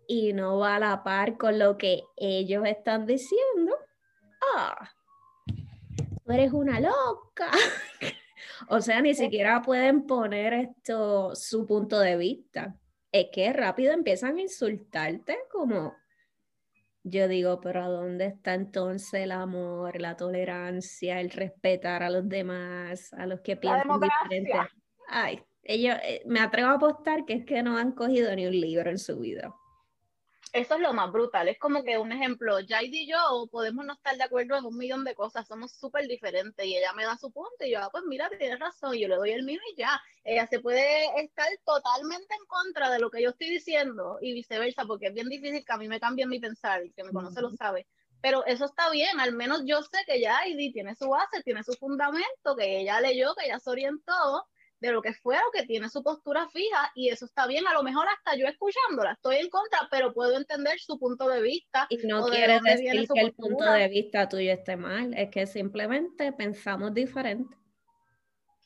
y 0.09 0.33
no 0.33 0.59
va 0.59 0.77
a 0.77 0.81
la 0.81 1.05
par 1.05 1.37
con 1.37 1.59
lo 1.59 1.79
que 1.79 2.03
ellos 2.17 2.65
están 2.67 3.07
diciendo, 3.07 3.77
ah, 4.57 4.91
tú 6.25 6.33
eres 6.33 6.53
una 6.53 6.81
loca. 6.81 7.51
o 8.69 8.81
sea, 8.81 9.01
ni 9.01 9.15
siquiera 9.15 9.63
pueden 9.63 10.07
poner 10.07 10.55
esto 10.55 11.35
su 11.35 11.65
punto 11.67 12.01
de 12.01 12.17
vista. 12.17 12.75
Es 13.13 13.29
que 13.33 13.53
rápido 13.53 13.93
empiezan 13.93 14.37
a 14.37 14.43
insultarte 14.43 15.39
como 15.51 15.95
yo 17.03 17.29
digo, 17.29 17.61
pero 17.61 17.83
¿a 17.83 17.89
dónde 17.89 18.27
está 18.27 18.55
entonces 18.55 19.23
el 19.23 19.33
amor, 19.33 20.01
la 20.01 20.17
tolerancia, 20.17 21.21
el 21.21 21.31
respetar 21.31 22.03
a 22.03 22.11
los 22.11 22.29
demás, 22.29 23.13
a 23.13 23.27
los 23.27 23.41
que 23.41 23.57
piensan 23.57 24.01
diferente? 24.01 24.53
Ay, 25.09 25.43
ellos, 25.63 25.97
eh, 26.03 26.23
me 26.27 26.41
atrevo 26.41 26.69
a 26.69 26.75
apostar 26.75 27.25
que 27.25 27.35
es 27.35 27.45
que 27.45 27.63
no 27.63 27.77
han 27.77 27.93
cogido 27.93 28.35
ni 28.35 28.47
un 28.47 28.61
libro 28.61 28.91
en 28.91 28.99
su 28.99 29.19
vida 29.19 29.55
eso 30.53 30.75
es 30.75 30.81
lo 30.81 30.93
más 30.93 31.11
brutal. 31.13 31.49
Es 31.49 31.59
como 31.59 31.85
que 31.85 31.99
un 31.99 32.13
ejemplo, 32.13 32.57
Jaid 32.67 32.93
y 32.93 33.07
yo 33.07 33.49
podemos 33.51 33.85
no 33.85 33.95
estar 33.95 34.17
de 34.17 34.25
acuerdo 34.25 34.57
en 34.57 34.65
un 34.65 34.77
millón 34.77 35.05
de 35.05 35.15
cosas, 35.15 35.47
somos 35.47 35.73
súper 35.73 36.07
diferentes 36.07 36.65
y 36.65 36.77
ella 36.77 36.93
me 36.93 37.05
da 37.05 37.17
su 37.17 37.31
punto 37.31 37.65
y 37.65 37.73
yo, 37.73 37.81
ah, 37.81 37.89
pues 37.91 38.05
mira, 38.07 38.29
tienes 38.31 38.59
razón, 38.59 38.95
yo 38.95 39.09
le 39.09 39.17
doy 39.17 39.31
el 39.31 39.45
mío 39.45 39.61
y 39.73 39.77
ya. 39.77 40.01
Ella 40.25 40.47
se 40.47 40.61
puede 40.61 41.07
estar 41.21 41.49
totalmente 41.65 42.35
en 42.35 42.47
contra 42.47 42.91
de 42.91 42.99
lo 42.99 43.11
que 43.11 43.23
yo 43.23 43.31
estoy 43.31 43.51
diciendo 43.51 44.19
y 44.21 44.33
viceversa, 44.35 44.85
porque 44.85 45.07
es 45.07 45.15
bien 45.15 45.29
difícil 45.29 45.65
que 45.65 45.73
a 45.73 45.79
mí 45.79 45.89
me 45.89 46.01
cambien 46.01 46.29
mi 46.29 46.39
pensar, 46.39 46.85
y 46.85 46.93
que 46.93 47.05
me 47.05 47.13
conoce 47.13 47.41
lo 47.41 47.51
sabe. 47.53 47.87
Pero 48.21 48.45
eso 48.47 48.65
está 48.65 48.91
bien, 48.91 49.21
al 49.21 49.33
menos 49.33 49.63
yo 49.65 49.83
sé 49.83 49.99
que 50.07 50.21
ya 50.21 50.37
Jaidi 50.39 50.73
tiene 50.73 50.95
su 50.97 51.09
base, 51.09 51.43
tiene 51.45 51.63
su 51.63 51.73
fundamento, 51.75 52.57
que 52.57 52.81
ella 52.81 53.01
leyó, 53.01 53.35
que 53.37 53.47
ella 53.47 53.59
se 53.61 53.71
orientó 53.71 54.47
de 54.81 54.93
lo 54.93 55.03
que 55.03 55.13
fuera 55.15 55.43
o 55.49 55.51
que 55.51 55.67
tiene 55.67 55.89
su 55.89 56.03
postura 56.03 56.49
fija 56.51 56.91
y 56.95 57.09
eso 57.09 57.25
está 57.25 57.47
bien, 57.47 57.67
a 57.67 57.73
lo 57.73 57.83
mejor 57.83 58.07
hasta 58.09 58.37
yo 58.37 58.47
escuchándola 58.47 59.13
estoy 59.13 59.37
en 59.37 59.51
contra, 59.51 59.89
pero 59.91 60.13
puedo 60.13 60.37
entender 60.37 60.79
su 60.79 60.99
punto 60.99 61.29
de 61.29 61.43
vista. 61.43 61.87
Y 61.91 61.99
no 62.07 62.27
quiere 62.27 62.61
decir 62.63 63.07
que 63.13 63.21
el 63.21 63.33
punto 63.33 63.65
de 63.65 63.89
vista 63.89 64.29
tuyo 64.29 64.53
esté 64.53 64.77
mal, 64.77 65.15
es 65.15 65.31
que 65.31 65.47
simplemente 65.47 66.33
pensamos 66.33 66.95
diferente. 66.95 67.57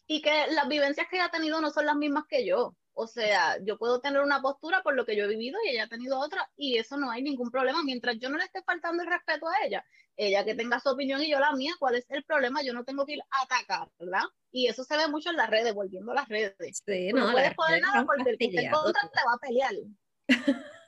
Y 0.06 0.20
que 0.20 0.46
las 0.50 0.68
vivencias 0.68 1.06
que 1.08 1.16
ella 1.16 1.26
ha 1.26 1.30
tenido 1.30 1.60
no 1.60 1.70
son 1.70 1.86
las 1.86 1.96
mismas 1.96 2.24
que 2.28 2.44
yo. 2.44 2.74
O 2.94 3.06
sea, 3.06 3.58
yo 3.64 3.78
puedo 3.78 4.00
tener 4.00 4.20
una 4.20 4.42
postura 4.42 4.82
por 4.82 4.94
lo 4.94 5.06
que 5.06 5.16
yo 5.16 5.24
he 5.24 5.28
vivido 5.28 5.58
y 5.64 5.70
ella 5.70 5.84
ha 5.84 5.88
tenido 5.88 6.18
otra 6.18 6.50
y 6.56 6.76
eso 6.76 6.96
no 6.96 7.10
hay 7.10 7.22
ningún 7.22 7.50
problema 7.50 7.82
mientras 7.82 8.18
yo 8.18 8.28
no 8.28 8.36
le 8.36 8.44
esté 8.44 8.62
faltando 8.62 9.02
el 9.02 9.08
respeto 9.08 9.48
a 9.48 9.64
ella. 9.64 9.84
Ella 10.16 10.44
que 10.44 10.54
tenga 10.54 10.78
su 10.78 10.90
opinión 10.90 11.22
y 11.22 11.30
yo 11.30 11.40
la 11.40 11.52
mía, 11.52 11.72
¿cuál 11.78 11.96
es 11.96 12.04
el 12.10 12.22
problema? 12.24 12.62
Yo 12.62 12.74
no 12.74 12.84
tengo 12.84 13.06
que 13.06 13.14
ir 13.14 13.20
a 13.30 13.42
atacar, 13.44 13.88
¿verdad? 13.98 14.24
Y 14.50 14.66
eso 14.66 14.84
se 14.84 14.96
ve 14.96 15.08
mucho 15.08 15.30
en 15.30 15.36
las 15.36 15.48
redes, 15.48 15.74
volviendo 15.74 16.12
a 16.12 16.16
las 16.16 16.28
redes. 16.28 16.82
Sí, 16.84 17.12
no, 17.12 17.26
no 17.26 17.32
puedes 17.32 17.54
poner 17.54 17.80
nada 17.80 18.04
porque 18.04 18.30
el 18.30 18.38
que 18.38 18.48
te 18.48 18.70
contra 18.70 19.00
te 19.08 19.20
va 19.26 19.34
a 19.34 19.38
pelear. 19.38 19.74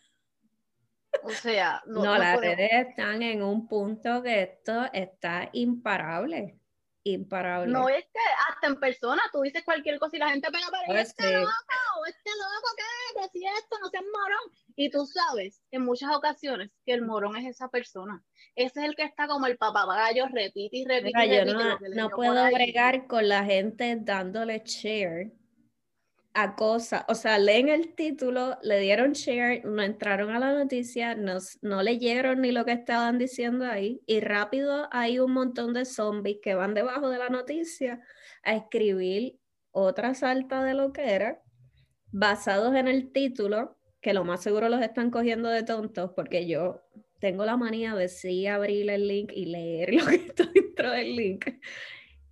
O 1.23 1.30
sea, 1.30 1.80
no, 1.87 2.04
no, 2.04 2.18
las 2.18 2.38
redes 2.38 2.70
están 2.73 3.23
en 3.23 3.42
un 3.42 3.68
punto 3.68 4.20
que 4.23 4.42
esto 4.42 4.84
está 4.92 5.49
imparable 5.52 6.58
imparable. 7.04 7.73
No 7.73 7.88
es 7.88 8.04
que 8.04 8.20
hasta 8.50 8.66
en 8.66 8.80
persona 8.80 9.23
tú 9.32 9.42
dices 9.42 9.62
cualquier 9.64 9.99
cosa 9.99 10.16
y 10.16 10.18
la 10.18 10.30
gente 10.30 10.50
pega, 10.50 10.66
pues 10.87 11.08
este 11.08 11.32
loco, 11.32 12.06
este 12.08 12.30
loco, 12.30 12.68
¿qué? 12.76 13.23
Decía 13.23 13.50
esto, 13.58 13.78
no 13.80 13.88
seas 13.88 14.04
morón. 14.04 14.58
Y 14.75 14.90
tú 14.90 15.06
sabes 15.06 15.62
en 15.70 15.84
muchas 15.84 16.14
ocasiones 16.14 16.70
que 16.84 16.92
el 16.92 17.02
morón 17.02 17.37
es 17.37 17.46
esa 17.46 17.68
persona. 17.68 18.25
Ese 18.56 18.80
es 18.80 18.87
el 18.87 18.96
que 18.96 19.04
está 19.04 19.28
como 19.28 19.46
el 19.46 19.56
papagayo, 19.56 20.26
repite 20.32 20.78
y 20.78 20.84
repite. 20.84 21.18
Mira, 21.18 21.44
yo 21.44 21.54
no, 21.54 21.78
no 21.94 22.11
puedo 22.11 22.44
bregar 22.46 23.06
con 23.06 23.28
la 23.28 23.44
gente 23.44 23.96
dándole 24.00 24.62
share 24.64 25.32
a 26.34 26.56
cosas, 26.56 27.04
o 27.08 27.14
sea, 27.14 27.38
leen 27.38 27.68
el 27.68 27.94
título, 27.94 28.58
le 28.62 28.80
dieron 28.80 29.12
share, 29.12 29.64
no 29.64 29.82
entraron 29.82 30.30
a 30.30 30.40
la 30.40 30.52
noticia, 30.52 31.14
no, 31.14 31.38
no 31.62 31.82
leyeron 31.82 32.40
ni 32.40 32.50
lo 32.50 32.64
que 32.64 32.72
estaban 32.72 33.18
diciendo 33.18 33.64
ahí, 33.66 34.02
y 34.06 34.20
rápido 34.20 34.88
hay 34.90 35.20
un 35.20 35.32
montón 35.32 35.72
de 35.72 35.84
zombies 35.84 36.38
que 36.42 36.54
van 36.54 36.74
debajo 36.74 37.08
de 37.08 37.18
la 37.18 37.28
noticia 37.28 38.00
a 38.42 38.56
escribir 38.56 39.38
otra 39.70 40.14
salta 40.14 40.64
de 40.64 40.74
lo 40.74 40.92
que 40.92 41.12
era, 41.12 41.40
basados 42.10 42.74
en 42.74 42.88
el 42.88 43.12
título, 43.12 43.76
que 44.00 44.12
lo 44.12 44.24
más 44.24 44.42
seguro 44.42 44.68
los 44.68 44.82
están 44.82 45.10
cogiendo 45.12 45.48
de 45.48 45.62
tontos, 45.62 46.10
porque 46.16 46.48
yo 46.48 46.82
tengo 47.20 47.44
la 47.46 47.56
manía 47.56 47.94
de 47.94 48.08
sí 48.08 48.46
abrir 48.48 48.90
el 48.90 49.06
link 49.06 49.30
y 49.32 49.46
leer 49.46 49.94
lo 49.94 50.04
que 50.06 50.16
está 50.16 50.44
dentro 50.52 50.90
del 50.90 51.14
link. 51.14 51.46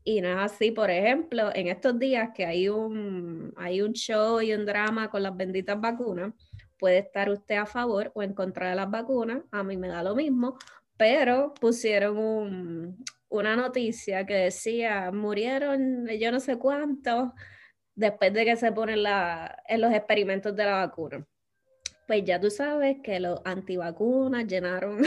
Y 0.05 0.21
no 0.21 0.29
es 0.29 0.53
así, 0.53 0.71
por 0.73 0.91
ejemplo, 0.91 1.55
en 1.55 1.69
estos 1.69 1.99
días 1.99 2.31
que 2.35 2.45
hay 2.45 2.69
un, 2.69 3.53
hay 3.57 3.83
un 3.83 3.93
show 3.93 4.41
y 4.41 4.53
un 4.53 4.67
drama 4.67 5.09
con 5.11 5.23
las 5.23 5.37
benditas 5.37 5.81
vacunas, 5.81 6.33
puede 6.79 6.99
estar 6.99 7.31
usted 7.31 7.57
a 7.57 7.67
favor 7.67 8.11
o 8.15 8.23
en 8.23 8.35
contra 8.35 8.71
de 8.71 8.75
las 8.75 8.91
vacunas, 8.91 9.43
a 9.53 9.63
mí 9.63 9.77
me 9.77 9.89
da 9.89 10.03
lo 10.03 10.17
mismo, 10.17 10.59
pero 10.97 11.55
pusieron 11.55 12.97
una 13.29 13.57
noticia 13.57 14.27
que 14.27 14.35
decía, 14.35 15.13
murieron 15.13 16.09
yo 16.09 16.33
no 16.33 16.41
sé 16.41 16.59
cuántos 16.59 17.31
después 17.95 18.33
de 18.33 18.45
que 18.45 18.57
se 18.57 18.73
ponen 18.73 19.05
la, 19.05 19.63
en 19.69 19.81
los 19.81 19.93
experimentos 19.93 20.57
de 20.57 20.65
la 20.65 20.87
vacuna. 20.87 21.25
Pues 22.07 22.25
ya 22.25 22.41
tú 22.41 22.51
sabes 22.51 22.97
que 23.03 23.21
los 23.21 23.41
antivacunas 23.45 24.47
llenaron 24.47 25.03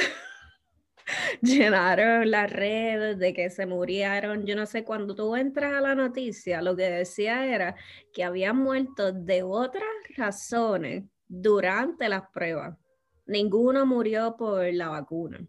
llenaron 1.41 2.29
las 2.31 2.51
redes 2.51 3.17
de 3.17 3.33
que 3.33 3.49
se 3.49 3.65
murieron. 3.65 4.45
Yo 4.45 4.55
no 4.55 4.65
sé, 4.65 4.83
cuando 4.83 5.15
tú 5.15 5.35
entras 5.35 5.73
a 5.73 5.81
la 5.81 5.95
noticia, 5.95 6.61
lo 6.61 6.75
que 6.75 6.89
decía 6.89 7.45
era 7.45 7.75
que 8.13 8.23
habían 8.23 8.57
muerto 8.57 9.11
de 9.11 9.43
otras 9.43 9.83
razones 10.17 11.03
durante 11.27 12.09
las 12.09 12.23
pruebas. 12.31 12.77
Ninguno 13.25 13.85
murió 13.85 14.35
por 14.37 14.71
la 14.73 14.89
vacuna. 14.89 15.45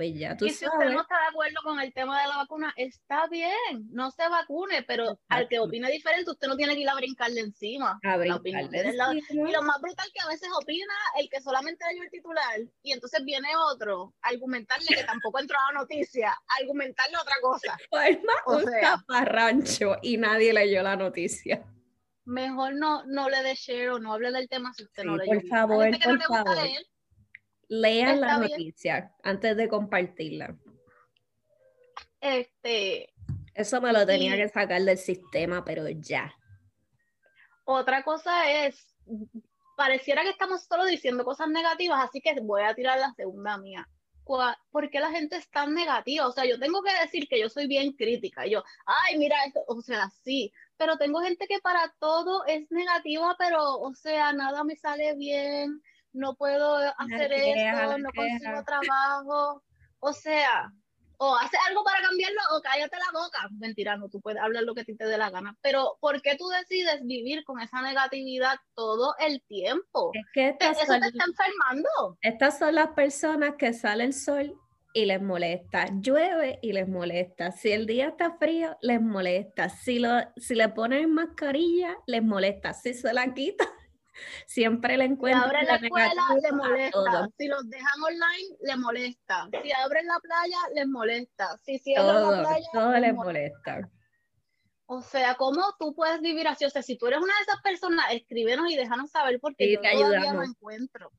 Pues 0.00 0.18
ya 0.18 0.34
tú 0.34 0.46
y 0.46 0.50
si 0.50 0.64
usted 0.64 0.88
no 0.92 1.02
está 1.02 1.14
de 1.14 1.26
acuerdo 1.28 1.56
con 1.62 1.78
el 1.78 1.92
tema 1.92 2.22
de 2.22 2.28
la 2.28 2.38
vacuna, 2.38 2.72
está 2.74 3.26
bien, 3.26 3.86
no 3.90 4.10
se 4.10 4.26
vacune, 4.30 4.82
pero 4.82 5.20
al 5.28 5.46
que 5.46 5.58
opine 5.58 5.90
diferente, 5.90 6.30
usted 6.30 6.48
no 6.48 6.56
tiene 6.56 6.74
que 6.74 6.80
ir 6.80 6.88
a 6.88 6.94
brincarle 6.94 7.42
encima. 7.42 8.00
A 8.02 8.16
brincarle 8.16 8.94
Y 9.30 9.52
lo 9.52 9.62
más 9.62 9.78
brutal 9.82 10.08
que 10.14 10.22
a 10.22 10.28
veces 10.28 10.48
opina 10.58 10.94
el 11.18 11.28
que 11.28 11.42
solamente 11.42 11.84
leyó 11.90 12.04
el 12.04 12.10
titular 12.10 12.60
y 12.82 12.92
entonces 12.92 13.22
viene 13.26 13.48
otro 13.70 14.14
argumentarle 14.22 14.86
que 14.88 15.04
tampoco 15.04 15.38
entró 15.38 15.58
a 15.58 15.74
la 15.74 15.80
noticia, 15.80 16.34
argumentarle 16.58 17.18
otra 17.18 17.34
cosa. 17.42 17.76
Pues 17.90 18.16
un 18.46 18.64
taparrancho 18.80 19.96
y 20.00 20.16
nadie 20.16 20.54
leyó 20.54 20.82
la 20.82 20.96
noticia 20.96 21.62
mejor 22.24 22.74
no, 22.74 23.04
no 23.06 23.28
le 23.28 23.42
dé 23.42 23.54
share 23.54 23.90
o 23.90 23.98
no 23.98 24.14
hable 24.14 24.30
del 24.30 24.48
tema 24.48 24.72
si 24.72 24.84
usted 24.84 25.04
no 25.04 25.16
leyó. 25.16 25.32
Por 25.32 25.46
favor, 25.46 25.90
por 25.90 26.22
favor 26.22 26.56
lean 27.70 28.20
la 28.20 28.38
noticia 28.38 29.14
antes 29.22 29.56
de 29.56 29.68
compartirla. 29.68 30.58
Este. 32.20 33.14
Eso 33.54 33.80
me 33.80 33.92
lo 33.92 34.04
tenía 34.04 34.36
que 34.36 34.48
sacar 34.48 34.82
del 34.82 34.98
sistema, 34.98 35.64
pero 35.64 35.88
ya. 35.88 36.34
Otra 37.64 38.02
cosa 38.02 38.50
es, 38.66 38.94
pareciera 39.76 40.22
que 40.22 40.30
estamos 40.30 40.64
solo 40.64 40.84
diciendo 40.84 41.24
cosas 41.24 41.48
negativas, 41.48 42.04
así 42.04 42.20
que 42.20 42.38
voy 42.40 42.62
a 42.62 42.74
tirar 42.74 42.98
la 42.98 43.14
segunda 43.14 43.56
mía. 43.56 43.88
¿Por 44.70 44.90
qué 44.90 45.00
la 45.00 45.10
gente 45.10 45.36
es 45.36 45.50
tan 45.50 45.74
negativa? 45.74 46.26
O 46.26 46.32
sea, 46.32 46.44
yo 46.44 46.58
tengo 46.58 46.82
que 46.82 46.92
decir 47.00 47.26
que 47.28 47.40
yo 47.40 47.48
soy 47.48 47.66
bien 47.66 47.92
crítica. 47.92 48.46
Yo, 48.46 48.62
ay, 48.86 49.18
mira 49.18 49.36
esto, 49.44 49.64
o 49.66 49.80
sea, 49.80 50.08
sí, 50.22 50.52
pero 50.76 50.96
tengo 50.98 51.20
gente 51.20 51.46
que 51.48 51.58
para 51.60 51.92
todo 51.98 52.44
es 52.46 52.70
negativa, 52.70 53.34
pero, 53.38 53.78
o 53.78 53.94
sea, 53.94 54.32
nada 54.32 54.62
me 54.62 54.76
sale 54.76 55.14
bien, 55.16 55.80
no 56.12 56.34
puedo 56.34 56.76
hacer 56.98 57.32
esto, 57.32 57.98
no 57.98 58.10
consigo 58.12 58.64
trabajo. 58.64 59.62
O 60.00 60.12
sea, 60.12 60.72
o 61.18 61.36
hace 61.36 61.56
algo 61.68 61.84
para 61.84 62.00
cambiarlo 62.00 62.40
o 62.56 62.62
cállate 62.62 62.96
la 62.96 63.20
boca. 63.20 63.48
Mentira, 63.58 63.96
no, 63.96 64.08
tú 64.08 64.20
puedes 64.22 64.40
hablar 64.40 64.62
lo 64.62 64.74
que 64.74 64.84
te 64.84 65.04
dé 65.04 65.18
la 65.18 65.28
gana. 65.28 65.54
Pero 65.60 65.98
¿por 66.00 66.22
qué 66.22 66.36
tú 66.36 66.48
decides 66.48 67.04
vivir 67.04 67.44
con 67.44 67.60
esa 67.60 67.82
negatividad 67.82 68.56
todo 68.74 69.14
el 69.18 69.42
tiempo? 69.42 70.12
Es 70.14 70.24
que 70.32 70.48
eso 70.58 70.98
te 70.98 71.08
está 71.08 71.24
enfermando. 71.26 72.16
Estas 72.22 72.58
son 72.58 72.74
las 72.74 72.88
personas 72.88 73.56
que 73.58 73.74
sale 73.74 74.04
el 74.04 74.14
sol 74.14 74.58
y 74.94 75.04
les 75.04 75.20
molesta, 75.20 75.86
llueve 76.00 76.58
y 76.62 76.72
les 76.72 76.88
molesta, 76.88 77.52
si 77.52 77.70
el 77.70 77.86
día 77.86 78.08
está 78.08 78.36
frío 78.38 78.76
les 78.80 79.00
molesta, 79.00 79.68
si, 79.68 80.00
lo, 80.00 80.10
si 80.36 80.54
le 80.56 80.68
ponen 80.70 81.12
mascarilla 81.12 81.96
les 82.06 82.24
molesta, 82.24 82.72
si 82.72 82.94
se 82.94 83.12
la 83.12 83.32
quita 83.32 83.70
Siempre 84.46 84.96
le 84.96 85.04
encuentro. 85.04 85.42
Si 85.42 85.48
abren 85.48 85.66
la 85.66 85.74
escuela, 85.76 86.22
le 86.42 86.52
molesta. 86.52 87.28
Si 87.38 87.48
los 87.48 87.68
dejan 87.68 88.02
online, 88.02 88.56
le 88.62 88.76
molesta. 88.76 89.48
Si 89.62 89.72
abren 89.72 90.06
la 90.06 90.20
playa, 90.20 90.58
les 90.74 90.86
molesta. 90.86 91.56
Si 91.58 91.78
cierran 91.78 92.30
la 92.30 92.42
playa, 92.42 92.68
todo 92.72 92.92
les 92.92 93.14
molesta. 93.14 93.90
O 94.86 95.02
sea, 95.02 95.36
¿cómo 95.36 95.62
tú 95.78 95.94
puedes 95.94 96.20
vivir 96.20 96.48
así? 96.48 96.64
O 96.64 96.70
sea, 96.70 96.82
si 96.82 96.98
tú 96.98 97.06
eres 97.06 97.20
una 97.20 97.34
de 97.36 97.42
esas 97.42 97.62
personas, 97.62 98.06
escríbenos 98.10 98.70
y 98.70 98.76
déjanos 98.76 99.10
saber 99.10 99.38
porque 99.40 99.72
yo 99.72 99.80
todavía 99.80 100.32
no 100.32 100.42
encuentro. 100.42 101.12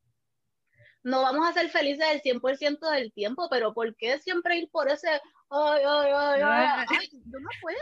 No 1.04 1.22
vamos 1.22 1.48
a 1.48 1.54
ser 1.54 1.70
felices 1.70 2.06
el 2.12 2.22
100% 2.22 2.92
del 2.92 3.12
tiempo, 3.14 3.48
pero 3.50 3.74
¿por 3.74 3.96
qué 3.96 4.20
siempre 4.20 4.58
ir 4.58 4.70
por 4.70 4.90
ese 4.90 5.10
ay, 5.52 5.82
ay, 5.86 6.12
ay, 6.14 6.42
ay, 6.44 6.86
ay, 6.90 7.10
yo 7.12 7.40
no 7.40 7.50
puedo. 7.62 7.78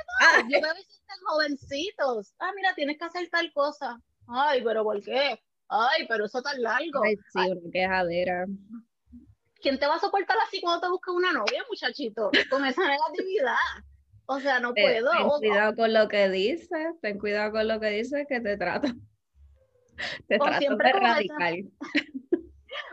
Yo 0.50 0.62
veo 0.62 0.72
a 0.72 0.74
veces 0.74 1.01
jovencitos. 1.25 2.34
Ah, 2.39 2.51
mira, 2.56 2.74
tienes 2.75 2.98
que 2.98 3.06
hacer 3.06 3.30
tal 3.30 3.51
cosa. 3.54 4.00
Ay, 4.30 4.62
pero 4.64 4.84
¿por 4.84 5.02
qué? 5.02 5.42
Ay, 5.68 6.06
pero 6.08 6.26
eso 6.26 6.42
tan 6.42 6.62
largo. 6.62 7.04
Ay, 7.04 7.16
sí, 7.16 7.52
una 7.52 7.72
quejadera. 7.72 8.46
¿Quién 9.62 9.78
te 9.78 9.88
va 9.88 9.96
a 9.96 10.00
soportar 10.00 10.38
así 10.46 10.62
cuando 10.62 10.82
te 10.82 10.90
busques 10.90 11.14
una 11.14 11.34
novia, 11.34 11.64
muchachito? 11.68 12.32
Con 12.50 12.66
esa 12.66 12.88
negatividad. 12.88 13.56
O 14.26 14.40
sea, 14.40 14.60
no 14.60 14.74
puedo. 14.74 15.12
Ten 15.12 15.28
cuidado 15.28 15.76
con 15.76 15.94
lo 15.94 16.08
que 16.08 16.30
dices, 16.30 17.00
ten 17.02 17.18
cuidado 17.18 17.52
con 17.52 17.68
lo 17.68 17.80
que 17.80 17.90
dices 17.90 18.26
que 18.30 18.40
te 18.40 18.58
trata. 18.58 18.94
Te 20.30 20.38
trata 20.38 20.60
de 20.60 20.94
radical. 20.94 21.56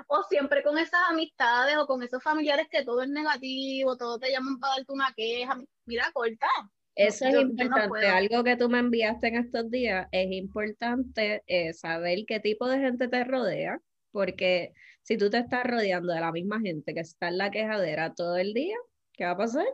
o 0.08 0.16
o 0.18 0.22
siempre 0.24 0.64
con 0.64 0.76
esas 0.76 1.00
amistades 1.08 1.76
o 1.76 1.86
con 1.86 2.02
esos 2.02 2.20
familiares 2.20 2.66
que 2.68 2.84
todo 2.84 3.02
es 3.02 3.08
negativo, 3.08 3.96
todo 3.96 4.18
te 4.18 4.32
llaman 4.32 4.58
para 4.58 4.74
darte 4.74 4.92
una 4.92 5.12
queja. 5.14 5.56
Mira, 5.84 6.10
corta. 6.12 6.48
Eso 6.96 7.26
es 7.26 7.34
importante. 7.34 8.06
Algo 8.06 8.42
que 8.42 8.56
tú 8.56 8.70
me 8.70 8.78
enviaste 8.78 9.28
en 9.28 9.36
estos 9.36 9.70
días 9.70 10.08
es 10.10 10.32
importante 10.32 11.42
eh, 11.46 11.74
saber 11.74 12.24
qué 12.26 12.40
tipo 12.40 12.66
de 12.68 12.78
gente 12.78 13.06
te 13.08 13.22
rodea, 13.22 13.78
porque 14.12 14.72
si 15.02 15.18
tú 15.18 15.28
te 15.28 15.38
estás 15.38 15.64
rodeando 15.64 16.12
de 16.12 16.20
la 16.20 16.32
misma 16.32 16.58
gente 16.58 16.94
que 16.94 17.00
está 17.00 17.28
en 17.28 17.38
la 17.38 17.50
quejadera 17.50 18.14
todo 18.14 18.38
el 18.38 18.54
día, 18.54 18.76
¿qué 19.12 19.24
va 19.26 19.32
a 19.32 19.36
pasar? 19.36 19.66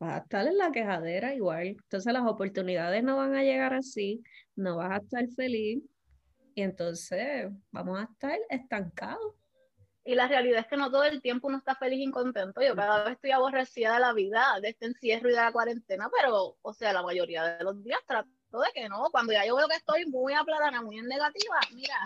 Vas 0.00 0.14
a 0.14 0.18
estar 0.24 0.46
en 0.48 0.58
la 0.58 0.72
quejadera 0.72 1.32
igual. 1.34 1.68
Entonces 1.68 2.12
las 2.12 2.26
oportunidades 2.26 3.04
no 3.04 3.16
van 3.16 3.36
a 3.36 3.44
llegar 3.44 3.72
así, 3.72 4.22
no 4.56 4.76
vas 4.76 4.90
a 4.90 4.96
estar 4.96 5.28
feliz 5.36 5.80
y 6.56 6.62
entonces 6.62 7.50
vamos 7.70 8.00
a 8.00 8.04
estar 8.04 8.38
estancados. 8.50 9.34
Y 10.04 10.14
la 10.14 10.28
realidad 10.28 10.60
es 10.60 10.66
que 10.66 10.76
no 10.76 10.90
todo 10.90 11.04
el 11.04 11.22
tiempo 11.22 11.48
uno 11.48 11.58
está 11.58 11.74
feliz 11.74 12.06
y 12.06 12.10
contento. 12.10 12.60
Yo 12.60 12.76
cada 12.76 13.04
vez 13.04 13.14
estoy 13.14 13.30
aborrecida 13.30 13.94
de 13.94 14.00
la 14.00 14.12
vida, 14.12 14.58
de 14.60 14.68
este 14.68 14.86
encierro 14.86 15.28
y 15.30 15.32
de 15.32 15.38
la 15.38 15.52
cuarentena, 15.52 16.10
pero, 16.14 16.58
o 16.60 16.72
sea, 16.74 16.92
la 16.92 17.02
mayoría 17.02 17.56
de 17.56 17.64
los 17.64 17.82
días 17.82 18.00
trato 18.06 18.28
de 18.52 18.70
que 18.74 18.88
no. 18.88 19.08
Cuando 19.10 19.32
ya 19.32 19.46
yo 19.46 19.56
veo 19.56 19.66
que 19.66 19.76
estoy 19.76 20.04
muy 20.06 20.34
aplanada, 20.34 20.82
muy 20.82 20.98
en 20.98 21.06
negativa, 21.06 21.58
mira, 21.72 21.96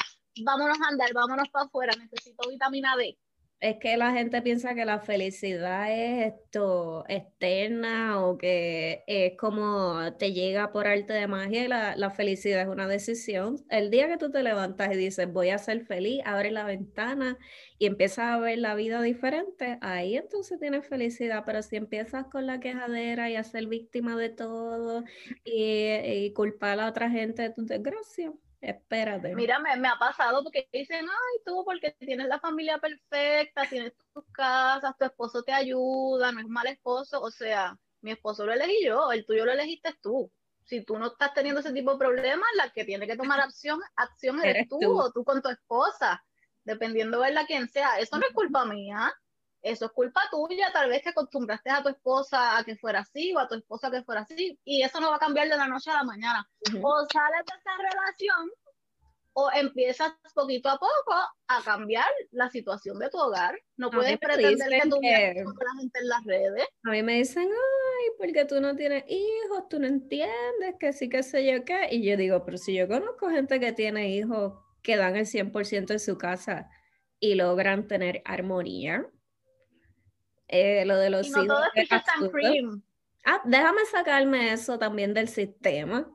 vámonos 0.45 0.79
a 0.81 0.89
andar, 0.89 1.13
vámonos 1.13 1.49
para 1.49 1.65
afuera, 1.67 1.93
necesito 1.97 2.49
vitamina 2.49 2.97
D 2.97 3.19
es 3.61 3.77
que 3.81 3.97
la 3.97 4.13
gente 4.13 4.41
piensa 4.41 4.75
que 4.75 4.85
la 4.85 5.01
felicidad 5.01 5.93
es 5.93 6.35
esto 6.35 7.05
externa 7.09 8.25
o 8.25 8.39
que 8.39 9.03
es 9.09 9.37
como 9.37 10.15
te 10.17 10.33
llega 10.33 10.71
por 10.71 10.87
arte 10.87 11.13
de 11.13 11.27
magia 11.27 11.65
y 11.65 11.69
la, 11.69 11.97
la, 11.97 12.11
felicidad 12.11 12.63
es 12.63 12.69
una 12.69 12.87
decisión. 12.87 13.57
El 13.69 13.91
día 13.91 14.07
que 14.09 14.17
tú 14.17 14.31
te 14.31 14.43
levantas 14.45 14.93
y 14.93 14.97
dices 14.97 15.33
voy 15.33 15.51
a 15.51 15.59
ser 15.59 15.85
feliz, 15.87 16.23
abres 16.25 16.53
la 16.53 16.65
ventana 16.65 17.37
y 17.79 17.87
empiezas 17.87 18.27
a 18.27 18.39
ver 18.39 18.59
la 18.59 18.75
vida 18.77 19.03
diferente, 19.03 19.79
ahí 19.81 20.17
entonces 20.17 20.61
tienes 20.61 20.87
felicidad, 20.87 21.43
pero 21.45 21.63
si 21.63 21.77
empiezas 21.77 22.27
con 22.27 22.47
la 22.47 22.61
quejadera 22.61 23.31
y 23.31 23.37
a 23.37 23.45
ser 23.45 23.67
víctima 23.67 24.17
de 24.17 24.29
todo 24.31 25.05
y, 25.45 25.95
y 25.95 26.33
culpar 26.33 26.79
a 26.81 26.89
otra 26.89 27.11
gente 27.11 27.43
de 27.43 27.51
tu 27.51 27.67
desgracia, 27.67 28.33
Espérate. 28.61 29.35
Mira, 29.35 29.61
me, 29.61 29.89
ha 29.89 29.99
pasado 29.99 30.43
porque 30.43 30.69
dicen, 30.73 31.07
ay, 31.09 31.43
tú 31.45 31.63
porque 31.65 31.95
tienes 31.99 32.27
la 32.27 32.41
familia 32.41 32.79
perfecta, 32.79 33.69
tienes 33.69 33.93
tus 34.13 34.25
casas, 34.33 34.97
tu 34.99 35.05
esposo 35.05 35.43
te 35.43 35.53
ayuda, 35.53 36.33
no 36.33 36.41
es 36.41 36.49
mal 36.49 36.67
esposo. 36.67 37.21
O 37.21 37.31
sea, 37.31 37.79
mi 38.01 38.11
esposo 38.11 38.45
lo 38.45 38.53
elegí 38.53 38.85
yo, 38.85 39.13
el 39.13 39.25
tuyo 39.25 39.45
lo 39.45 39.53
elegiste 39.53 39.95
tú. 40.03 40.31
Si 40.65 40.85
tú 40.85 40.99
no 40.99 41.07
estás 41.07 41.33
teniendo 41.35 41.61
ese 41.61 41.73
tipo 41.73 41.93
de 41.93 41.99
problemas, 41.99 42.49
la 42.57 42.71
que 42.71 42.85
tiene 42.85 43.07
que 43.07 43.17
tomar 43.17 43.41
acción, 43.41 43.81
acción 43.97 44.45
eres, 44.45 44.69
tú, 44.69 44.79
o 44.83 45.11
tú 45.13 45.25
con 45.25 45.41
tu 45.41 45.49
esposa, 45.49 46.23
dependiendo 46.65 47.21
de 47.21 47.33
la 47.33 47.47
quien 47.47 47.69
sea. 47.69 47.99
Eso 47.99 48.19
no 48.19 48.27
es 48.27 48.35
culpa 48.35 48.67
mía 48.67 49.13
eso 49.63 49.87
es 49.87 49.93
culpa 49.93 50.23
tuya, 50.31 50.71
tal 50.73 50.89
vez 50.89 51.03
que 51.03 51.11
acostumbraste 51.11 51.71
a 51.71 51.83
tu 51.83 51.89
esposa 51.89 52.59
a 52.59 52.65
que 52.65 52.77
fuera 52.77 53.01
así 53.01 53.33
o 53.35 53.39
a 53.39 53.49
tu 53.49 53.57
esposa 53.57 53.89
a 53.89 53.91
que 53.91 54.03
fuera 54.03 54.23
así, 54.23 54.59
y 54.65 54.83
eso 54.83 55.01
no 55.01 55.11
va 55.11 55.17
a 55.17 55.21
cambiar 55.21 55.49
de 55.49 55.57
la 55.57 55.67
noche 55.67 55.91
a 55.91 55.95
la 55.95 56.05
mañana. 56.05 56.49
O 56.83 57.07
sales 57.11 57.45
de 57.47 57.53
esa 57.59 57.77
relación 57.77 58.51
o 59.41 59.51
empiezas 59.55 60.13
poquito 60.35 60.69
a 60.69 60.79
poco 60.79 61.15
a 61.47 61.63
cambiar 61.65 62.09
la 62.33 62.51
situación 62.51 62.99
de 62.99 63.09
tu 63.09 63.19
hogar. 63.19 63.57
No 63.77 63.89
puedes 63.89 64.19
pretender 64.19 64.69
que 64.69 64.89
tú 64.89 64.99
que... 65.01 65.45
con 65.45 65.55
la 65.55 65.81
gente 65.81 65.99
en 66.01 66.09
las 66.09 66.25
redes. 66.25 66.67
A 66.85 66.91
mí 66.91 67.03
me 67.05 67.15
dicen, 67.15 67.49
ay, 67.49 68.07
porque 68.19 68.45
tú 68.47 68.61
no 68.61 68.75
tienes 68.75 69.05
hijos, 69.07 69.69
tú 69.69 69.79
no 69.79 69.87
entiendes, 69.87 70.75
que 70.81 70.93
sí, 70.93 71.09
que 71.09 71.23
sé 71.23 71.47
yo 71.47 71.65
qué. 71.65 71.87
Y 71.93 72.05
yo 72.05 72.17
digo, 72.17 72.45
pero 72.45 72.59
si 72.59 72.75
yo 72.75 72.89
conozco 72.89 73.31
gente 73.31 73.61
que 73.61 73.73
tiene 73.73 74.11
hijos 74.11 74.55
que 74.83 74.97
dan 74.97 75.15
el 75.15 75.27
100% 75.27 75.93
en 75.93 76.01
su 76.01 76.19
casa 76.19 76.69
y 77.21 77.37
logran 77.37 77.87
tener 77.87 78.23
armonía, 78.25 79.09
eh, 80.49 80.85
lo 80.85 80.97
de 80.97 81.11
los 81.11 81.29
hijos. 81.29 81.63
Ah, 83.25 83.43
déjame 83.45 83.85
sacarme 83.91 84.53
eso 84.53 84.79
también 84.79 85.13
del 85.13 85.29
sistema. 85.29 86.11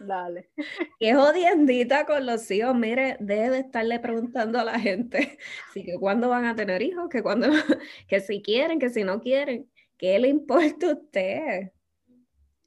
Dale. 0.00 0.50
Que 0.98 1.10
es 1.10 1.16
odiendita 1.16 2.04
con 2.04 2.26
los 2.26 2.50
hijos. 2.50 2.74
Mire, 2.74 3.16
debe 3.20 3.58
estarle 3.58 4.00
preguntando 4.00 4.58
a 4.58 4.64
la 4.64 4.78
gente 4.78 5.38
si 5.72 5.84
que 5.84 5.94
cuándo 5.98 6.28
van 6.28 6.44
a 6.44 6.56
tener 6.56 6.82
hijos, 6.82 7.08
que 7.08 7.22
cuando, 7.22 7.48
que 8.08 8.20
si 8.20 8.42
quieren, 8.42 8.78
que 8.78 8.90
si 8.90 9.04
no 9.04 9.20
quieren. 9.20 9.70
¿Qué 9.96 10.18
le 10.18 10.28
importa 10.28 10.88
a 10.88 10.92
usted? 10.94 11.70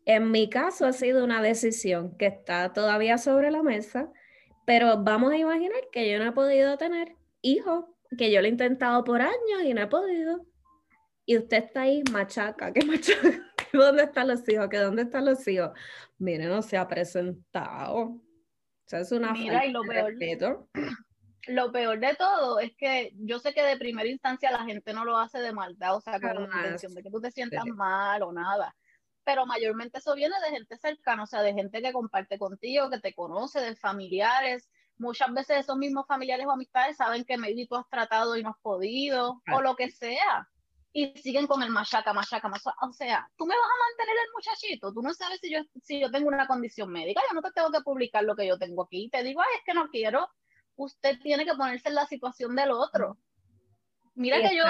En 0.06 0.32
mi 0.32 0.50
caso 0.50 0.86
ha 0.86 0.94
sido 0.94 1.24
una 1.24 1.42
decisión 1.42 2.16
que 2.18 2.28
está 2.28 2.72
todavía 2.72 3.18
sobre 3.18 3.52
la 3.52 3.64
mesa, 3.64 4.12
pero 4.66 5.04
vamos 5.04 5.34
a 5.34 5.38
imaginar 5.38 5.82
que 5.92 6.10
yo 6.10 6.20
no 6.20 6.30
he 6.30 6.32
podido 6.32 6.78
tener 6.78 7.16
hijos, 7.42 7.86
que 8.18 8.32
yo 8.32 8.40
lo 8.40 8.48
he 8.48 8.52
intentado 8.52 9.04
por 9.04 9.22
años 9.22 9.64
y 9.66 9.74
no 9.74 9.82
he 9.82 9.88
podido 9.88 10.46
y 11.26 11.38
usted 11.38 11.66
está 11.66 11.82
ahí 11.82 12.04
machaca, 12.12 12.72
¿qué 12.72 12.86
machaca? 12.86 13.52
¿Dónde 13.74 14.04
están 14.04 14.28
los 14.28 14.48
hijos? 14.48 14.68
¿Qué 14.70 14.78
dónde 14.78 15.02
están 15.04 15.26
los 15.26 15.46
hijos? 15.48 15.72
Mire, 16.18 16.46
no 16.46 16.62
se 16.62 16.78
ha 16.78 16.88
presentado. 16.88 17.98
O 17.98 18.22
sea, 18.86 19.00
es 19.00 19.12
una 19.12 19.34
Mira, 19.34 19.66
y 19.66 19.72
lo 19.72 19.82
peor, 19.82 20.14
lo 21.48 21.72
peor 21.72 22.00
de 22.00 22.16
todo 22.16 22.60
es 22.60 22.76
que 22.78 23.12
yo 23.16 23.40
sé 23.40 23.54
que 23.54 23.64
de 23.64 23.78
primera 23.78 24.08
instancia 24.08 24.52
la 24.52 24.64
gente 24.64 24.94
no 24.94 25.04
lo 25.04 25.18
hace 25.18 25.40
de 25.40 25.52
maldad, 25.52 25.96
o 25.96 26.02
sea, 26.02 26.20
con 26.20 26.36
la 26.36 26.58
intención 26.58 26.94
de 26.94 27.02
que 27.04 27.10
tú 27.10 27.20
te 27.20 27.32
sientas 27.32 27.66
mal 27.66 28.22
o 28.22 28.32
nada. 28.32 28.76
Pero 29.24 29.48
mayormente 29.48 29.98
eso 29.98 30.14
viene 30.14 30.36
de 30.46 30.52
gente 30.52 30.78
cercana, 30.78 31.24
o 31.24 31.28
sea, 31.28 31.42
de 31.42 31.54
gente 31.54 31.82
que 31.82 31.92
comparte 31.92 32.38
contigo, 32.38 32.92
que 32.92 33.00
te 33.00 33.16
conoce, 33.16 33.60
de 33.60 33.76
familiares. 33.76 34.70
Muchas 34.98 35.34
veces 35.34 35.62
esos 35.62 35.78
mismos 35.78 36.06
familiares 36.08 36.46
o 36.46 36.52
amistades 36.52 36.98
saben 36.98 37.26
que 37.26 37.38
maybe 37.38 37.66
tú 37.68 37.76
has 37.76 37.90
tratado 37.90 38.38
y 38.38 38.44
no 38.44 38.52
has 38.52 38.60
podido, 38.62 39.42
o 39.52 39.62
lo 39.62 39.76
que 39.76 39.90
sea 39.90 40.48
y 40.98 41.12
siguen 41.18 41.46
con 41.46 41.62
el 41.62 41.72
machaca, 41.72 42.14
machaca, 42.14 42.48
machaca. 42.48 42.78
O 42.88 42.94
sea, 42.94 43.30
tú 43.36 43.46
me 43.46 43.54
vas 43.54 43.66
a 43.66 43.90
mantener 43.90 44.16
el 44.16 44.32
muchachito, 44.34 44.94
tú 44.94 45.02
no 45.02 45.14
sabes 45.14 45.42
si 45.42 45.52
yo, 45.52 45.60
si 45.84 46.00
yo 46.00 46.10
tengo 46.10 46.30
una 46.30 46.48
condición 46.48 46.90
médica, 46.90 47.22
yo 47.28 47.36
no 47.36 47.42
te 47.42 47.52
tengo 47.52 47.70
que 47.70 47.82
publicar 47.82 48.24
lo 48.24 48.34
que 48.34 48.48
yo 48.48 48.58
tengo 48.58 48.84
aquí. 48.84 49.10
Te 49.10 49.22
digo, 49.22 49.42
es 49.42 49.62
que 49.66 49.74
no 49.74 49.90
quiero. 49.90 50.30
Usted 50.78 51.20
tiene 51.22 51.44
que 51.44 51.54
ponerse 51.54 51.90
en 51.90 51.96
la 51.96 52.06
situación 52.06 52.56
del 52.56 52.72
otro. 52.72 53.18
Mira 54.14 54.38
que 54.42 54.56
yo 54.56 54.64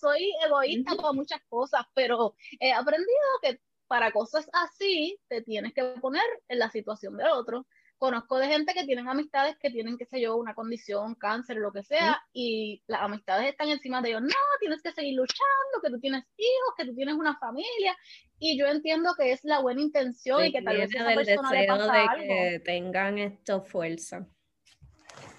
soy 0.00 0.32
egoísta 0.44 0.96
con 0.96 1.14
muchas 1.14 1.40
cosas, 1.48 1.86
pero 1.94 2.34
he 2.58 2.72
aprendido 2.72 3.28
que 3.40 3.60
para 3.86 4.10
cosas 4.10 4.50
así 4.52 5.16
te 5.28 5.42
tienes 5.42 5.74
que 5.74 5.84
poner 6.00 6.24
en 6.48 6.58
la 6.58 6.70
situación 6.70 7.16
del 7.16 7.28
otro 7.28 7.68
conozco 7.98 8.38
de 8.38 8.46
gente 8.46 8.72
que 8.74 8.84
tienen 8.84 9.08
amistades 9.08 9.56
que 9.58 9.70
tienen, 9.70 9.98
qué 9.98 10.06
sé 10.06 10.20
yo, 10.20 10.36
una 10.36 10.54
condición, 10.54 11.14
cáncer, 11.16 11.56
lo 11.56 11.72
que 11.72 11.82
sea, 11.82 12.22
y 12.32 12.82
las 12.86 13.02
amistades 13.02 13.50
están 13.50 13.68
encima 13.68 14.00
de 14.00 14.10
ellos, 14.10 14.22
no, 14.22 14.28
tienes 14.60 14.80
que 14.82 14.92
seguir 14.92 15.16
luchando, 15.16 15.82
que 15.82 15.90
tú 15.90 16.00
tienes 16.00 16.24
hijos, 16.36 16.74
que 16.76 16.86
tú 16.86 16.94
tienes 16.94 17.14
una 17.14 17.36
familia, 17.38 17.96
y 18.38 18.58
yo 18.58 18.66
entiendo 18.66 19.14
que 19.16 19.32
es 19.32 19.40
la 19.42 19.60
buena 19.60 19.80
intención 19.80 20.44
y 20.44 20.52
que 20.52 20.62
tal 20.62 20.76
vez 20.76 20.94
esa 20.94 21.04
persona 21.14 21.52
le 21.52 21.66
pasa 21.66 21.92
de 21.92 21.98
algo. 21.98 22.24
que 22.26 22.62
tengan 22.64 23.18
esto 23.18 23.62
fuerza. 23.62 24.26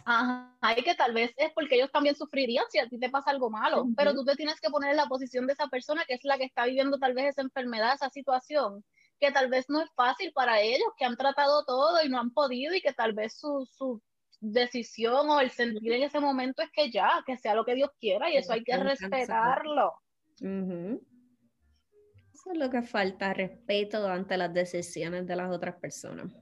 Ajá, 0.05 0.55
y 0.75 0.83
que 0.83 0.95
tal 0.95 1.13
vez 1.13 1.31
es 1.37 1.51
porque 1.53 1.75
ellos 1.75 1.91
también 1.91 2.15
sufrirían 2.15 2.65
si 2.69 2.79
a 2.79 2.89
ti 2.89 2.97
te 2.97 3.09
pasa 3.09 3.29
algo 3.29 3.51
malo, 3.51 3.85
pero 3.95 4.13
tú 4.13 4.25
te 4.25 4.35
tienes 4.35 4.59
que 4.59 4.69
poner 4.69 4.91
en 4.91 4.97
la 4.97 5.05
posición 5.05 5.45
de 5.45 5.53
esa 5.53 5.67
persona 5.67 6.03
que 6.07 6.15
es 6.15 6.23
la 6.23 6.37
que 6.37 6.45
está 6.45 6.65
viviendo 6.65 6.97
tal 6.97 7.13
vez 7.13 7.27
esa 7.29 7.43
enfermedad, 7.43 7.93
esa 7.93 8.09
situación, 8.09 8.83
que 9.19 9.31
tal 9.31 9.49
vez 9.49 9.65
no 9.69 9.81
es 9.81 9.89
fácil 9.95 10.31
para 10.33 10.61
ellos, 10.61 10.87
que 10.97 11.05
han 11.05 11.17
tratado 11.17 11.63
todo 11.65 12.03
y 12.03 12.09
no 12.09 12.19
han 12.19 12.31
podido 12.31 12.73
y 12.73 12.81
que 12.81 12.93
tal 12.93 13.13
vez 13.13 13.37
su, 13.37 13.67
su 13.71 14.01
decisión 14.39 15.29
o 15.29 15.41
el 15.41 15.51
sentir 15.51 15.93
en 15.93 16.03
ese 16.03 16.19
momento 16.19 16.61
es 16.61 16.69
que 16.71 16.89
ya, 16.89 17.23
que 17.25 17.37
sea 17.37 17.55
lo 17.55 17.65
que 17.65 17.75
Dios 17.75 17.91
quiera 17.99 18.29
y 18.29 18.37
eso 18.37 18.53
hay 18.53 18.63
que 18.63 18.77
respetarlo. 18.77 19.93
Eso 20.39 22.51
es 22.51 22.57
lo 22.57 22.69
que 22.69 22.81
falta, 22.81 23.33
respeto 23.33 24.07
ante 24.07 24.37
las 24.37 24.53
decisiones 24.53 25.27
de 25.27 25.35
las 25.35 25.51
otras 25.51 25.75
personas. 25.75 26.33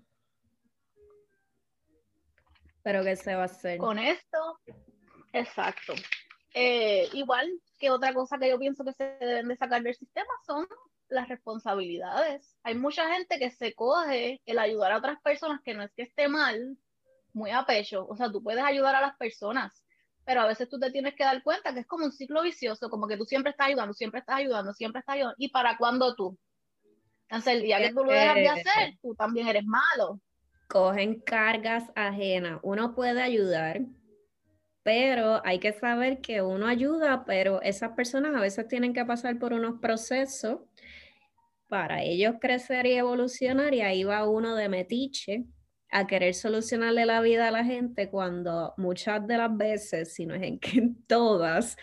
Pero 2.84 3.04
¿qué 3.04 3.16
se 3.16 3.36
va 3.36 3.42
a 3.42 3.46
hacer? 3.46 3.80
Con 3.80 3.98
esto, 3.98 4.60
exacto. 5.34 5.94
Eh, 6.54 7.10
igual 7.14 7.52
que 7.80 7.90
otra 7.90 8.14
cosa 8.14 8.38
que 8.38 8.50
yo 8.50 8.58
pienso 8.58 8.86
que 8.86 8.94
se 8.94 9.18
deben 9.20 9.48
de 9.48 9.58
sacar 9.58 9.82
del 9.82 9.96
sistema 9.96 10.30
son 10.46 10.66
las 11.10 11.30
responsabilidades. 11.30 12.56
Hay 12.64 12.76
mucha 12.76 13.12
gente 13.14 13.40
que 13.40 13.52
se 13.52 13.74
coge 13.74 14.42
el 14.46 14.60
ayudar 14.60 14.92
a 14.92 14.98
otras 14.98 15.22
personas 15.22 15.62
que 15.64 15.74
no 15.74 15.84
es 15.84 15.92
que 15.94 16.04
esté 16.04 16.28
mal, 16.28 16.78
muy 17.34 17.52
a 17.52 17.66
pecho. 17.66 18.06
O 18.10 18.16
sea, 18.16 18.32
tú 18.32 18.44
puedes 18.44 18.64
ayudar 18.64 18.96
a 18.96 19.02
las 19.02 19.16
personas, 19.18 19.84
pero 20.26 20.42
a 20.42 20.48
veces 20.48 20.68
tú 20.70 20.80
te 20.80 20.92
tienes 20.92 21.16
que 21.16 21.24
dar 21.24 21.42
cuenta 21.44 21.74
que 21.74 21.82
es 21.82 21.88
como 21.88 22.06
un 22.06 22.12
ciclo 22.12 22.42
vicioso, 22.42 22.90
como 22.90 23.08
que 23.08 23.18
tú 23.18 23.26
siempre 23.26 23.52
estás 23.52 23.68
ayudando, 23.68 23.94
siempre 23.94 24.20
estás 24.20 24.38
ayudando, 24.38 24.74
siempre 24.74 25.00
estás 25.00 25.16
ayudando. 25.16 25.36
¿Y 25.38 25.50
para 25.50 25.78
cuándo 25.78 26.16
tú? 26.16 26.38
Entonces, 27.30 27.56
el 27.56 27.62
día 27.62 27.80
que 27.80 27.90
tú 27.90 28.04
lo 28.04 28.12
dejas 28.12 28.36
de 28.36 28.48
hacer, 28.48 28.98
tú 29.02 29.14
también 29.16 29.48
eres 29.48 29.66
malo. 29.66 30.20
Cogen 30.68 31.20
cargas 31.22 31.84
ajenas. 31.96 32.60
Uno 32.64 32.96
puede 32.96 33.22
ayudar, 33.22 33.82
pero 34.88 35.42
hay 35.44 35.60
que 35.60 35.74
saber 35.74 36.22
que 36.22 36.42
uno 36.42 36.66
ayuda, 36.66 37.26
pero 37.26 37.62
esas 37.62 37.92
personas 37.92 38.34
a 38.34 38.40
veces 38.40 38.70
tienen 38.70 38.94
que 38.94 39.04
pasar 39.04 39.38
por 39.38 39.52
unos 39.52 39.82
procesos 39.82 40.62
para 41.68 42.04
ellos 42.04 42.36
crecer 42.40 42.86
y 42.86 42.94
evolucionar 42.94 43.74
y 43.74 43.82
ahí 43.82 44.06
va 44.06 44.26
uno 44.30 44.56
de 44.56 44.70
metiche 44.70 45.44
a 45.92 46.08
querer 46.08 46.34
solucionarle 46.34 47.06
la 47.06 47.20
vida 47.20 47.50
a 47.50 47.52
la 47.52 47.66
gente 47.66 48.10
cuando 48.10 48.74
muchas 48.78 49.28
de 49.28 49.38
las 49.38 49.58
veces, 49.58 50.14
si 50.14 50.26
no 50.26 50.36
es 50.36 50.44
en 50.44 51.04
todas, 51.06 51.76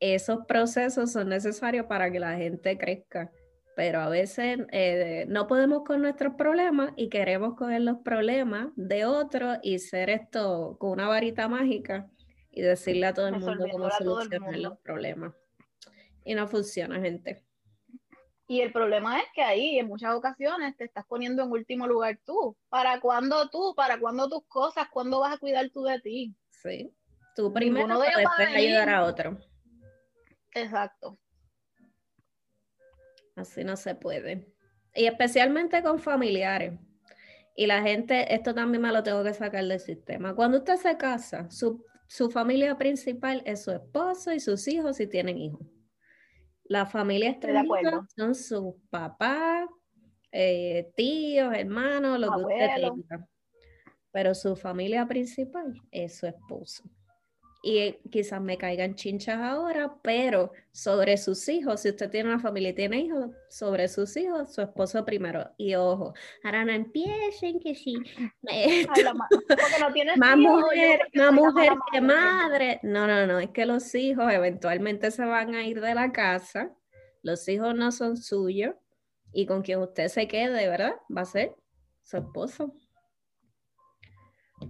esos 0.00 0.46
procesos 0.46 1.12
son 1.12 1.28
necesarios 1.28 1.84
para 1.84 2.10
que 2.10 2.18
la 2.18 2.38
gente 2.38 2.78
crezca. 2.78 3.30
Pero 3.76 4.00
a 4.00 4.08
veces 4.08 4.60
eh, 4.72 5.26
no 5.28 5.46
podemos 5.48 5.84
con 5.84 6.00
nuestros 6.00 6.32
problemas 6.34 6.92
y 6.96 7.10
queremos 7.10 7.56
coger 7.56 7.82
los 7.82 7.98
problemas 7.98 8.68
de 8.74 9.04
otros 9.04 9.58
y 9.62 9.80
ser 9.80 10.08
esto 10.08 10.78
con 10.78 10.92
una 10.92 11.08
varita 11.08 11.46
mágica 11.46 12.08
y 12.58 12.60
decirle 12.60 13.06
a 13.06 13.14
todo 13.14 13.28
el 13.28 13.38
mundo 13.38 13.66
cómo 13.70 13.88
solucionar 13.88 14.58
los 14.58 14.78
problemas. 14.80 15.32
Y 16.24 16.34
no 16.34 16.48
funciona, 16.48 16.98
gente. 16.98 17.44
Y 18.48 18.62
el 18.62 18.72
problema 18.72 19.20
es 19.20 19.26
que 19.32 19.42
ahí 19.42 19.78
en 19.78 19.86
muchas 19.86 20.12
ocasiones 20.12 20.76
te 20.76 20.82
estás 20.82 21.06
poniendo 21.06 21.44
en 21.44 21.52
último 21.52 21.86
lugar 21.86 22.18
tú. 22.24 22.56
¿Para 22.68 22.98
cuándo 22.98 23.48
tú? 23.48 23.74
¿Para 23.76 24.00
cuándo 24.00 24.28
tus 24.28 24.44
cosas? 24.48 24.88
¿Cuándo 24.90 25.20
vas 25.20 25.36
a 25.36 25.38
cuidar 25.38 25.70
tú 25.70 25.84
de 25.84 26.00
ti? 26.00 26.34
Sí. 26.50 26.92
Tú 27.36 27.52
primero 27.52 28.00
de 28.00 28.08
después 28.16 28.48
ayudar 28.48 28.90
a 28.90 29.04
otro. 29.04 29.38
Exacto. 30.52 31.16
Así 33.36 33.62
no 33.62 33.76
se 33.76 33.94
puede. 33.94 34.52
Y 34.96 35.06
especialmente 35.06 35.80
con 35.80 36.00
familiares. 36.00 36.72
Y 37.54 37.66
la 37.66 37.82
gente, 37.82 38.34
esto 38.34 38.52
también 38.52 38.82
me 38.82 38.90
lo 38.90 39.04
tengo 39.04 39.22
que 39.22 39.32
sacar 39.32 39.64
del 39.64 39.78
sistema. 39.78 40.34
Cuando 40.34 40.58
usted 40.58 40.74
se 40.74 40.96
casa, 40.96 41.48
su, 41.50 41.84
su 42.08 42.30
familia 42.30 42.76
principal 42.76 43.42
es 43.44 43.62
su 43.62 43.70
esposo 43.70 44.32
y 44.32 44.40
sus 44.40 44.66
hijos 44.66 44.96
si 44.96 45.06
tienen 45.06 45.38
hijos. 45.38 45.66
La 46.64 46.86
familia 46.86 47.30
extendida 47.30 48.06
son 48.16 48.34
sus 48.34 48.74
papás, 48.90 49.68
eh, 50.32 50.90
tíos, 50.96 51.54
hermanos, 51.54 52.18
lo 52.18 52.30
que 52.32 52.42
usted 52.42 52.68
tenga. 52.74 53.28
Pero 54.10 54.34
su 54.34 54.56
familia 54.56 55.06
principal 55.06 55.80
es 55.90 56.18
su 56.18 56.26
esposo 56.26 56.82
y 57.62 57.94
quizás 58.10 58.40
me 58.40 58.56
caigan 58.56 58.94
chinchas 58.94 59.40
ahora, 59.40 59.96
pero 60.02 60.52
sobre 60.70 61.16
sus 61.16 61.48
hijos, 61.48 61.80
si 61.80 61.88
usted 61.88 62.08
tiene 62.08 62.28
una 62.28 62.38
familia 62.38 62.70
y 62.70 62.74
tiene 62.74 63.00
hijos, 63.00 63.30
sobre 63.48 63.88
sus 63.88 64.16
hijos, 64.16 64.54
su 64.54 64.62
esposo 64.62 65.04
primero. 65.04 65.50
Y 65.56 65.74
ojo, 65.74 66.14
ahora 66.44 66.64
no 66.64 66.72
empiecen 66.72 67.58
que 67.58 67.74
si 67.74 67.94
más 70.16 70.36
mujer, 70.36 71.00
más 71.14 71.32
mujer 71.32 71.72
que 71.92 72.00
madre. 72.00 72.80
No, 72.84 73.06
no, 73.06 73.26
no, 73.26 73.40
es 73.40 73.50
que 73.50 73.66
los 73.66 73.94
hijos 73.94 74.32
eventualmente 74.32 75.10
se 75.10 75.24
van 75.24 75.54
a 75.54 75.66
ir 75.66 75.80
de 75.80 75.94
la 75.94 76.12
casa, 76.12 76.72
los 77.22 77.48
hijos 77.48 77.74
no 77.74 77.90
son 77.90 78.16
suyos 78.16 78.74
y 79.32 79.46
con 79.46 79.62
quien 79.62 79.80
usted 79.80 80.08
se 80.08 80.28
quede, 80.28 80.68
¿verdad? 80.68 80.94
Va 81.14 81.22
a 81.22 81.26
ser 81.26 81.54
su 82.02 82.18
esposo. 82.18 82.72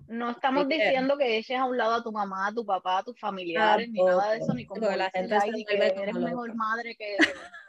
No 0.09 0.31
estamos 0.31 0.69
diciendo 0.69 1.17
que 1.17 1.39
eches 1.39 1.59
a 1.59 1.65
un 1.65 1.77
lado 1.77 1.95
a 1.95 2.03
tu 2.03 2.13
mamá, 2.13 2.49
a 2.49 2.53
tu 2.53 2.65
papá, 2.65 2.99
a 2.99 3.03
tus 3.03 3.19
familiares, 3.19 3.89
ni 3.91 4.03
nada 4.03 4.33
de 4.33 4.39
eso, 4.39 4.55
ni 4.55 4.67
como 4.67 4.89
la 4.89 5.11
gente 5.11 5.37
que 5.67 5.77
eres 5.77 6.15
mejor 6.15 6.55
madre 6.55 6.97
que... 6.97 7.17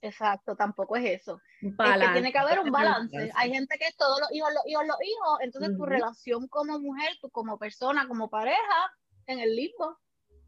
Exacto, 0.00 0.54
tampoco 0.54 0.96
es 0.96 1.20
eso. 1.20 1.40
es 1.60 1.72
que 1.76 2.12
tiene 2.12 2.30
que 2.32 2.38
haber 2.38 2.60
un 2.60 2.70
balance. 2.70 3.32
Hay 3.34 3.50
gente 3.50 3.76
que 3.78 3.86
es 3.86 3.96
todos 3.96 4.20
los 4.20 4.32
hijos, 4.32 4.50
los 4.54 4.64
hijos, 4.66 4.86
los 4.86 4.96
hijos, 5.02 5.38
entonces 5.40 5.76
tu 5.76 5.84
relación 5.86 6.46
como 6.46 6.78
mujer, 6.78 7.16
tú 7.20 7.30
como 7.30 7.58
persona, 7.58 8.06
como 8.06 8.30
pareja, 8.30 8.92
en 9.26 9.40
el 9.40 9.56
limbo. 9.56 9.98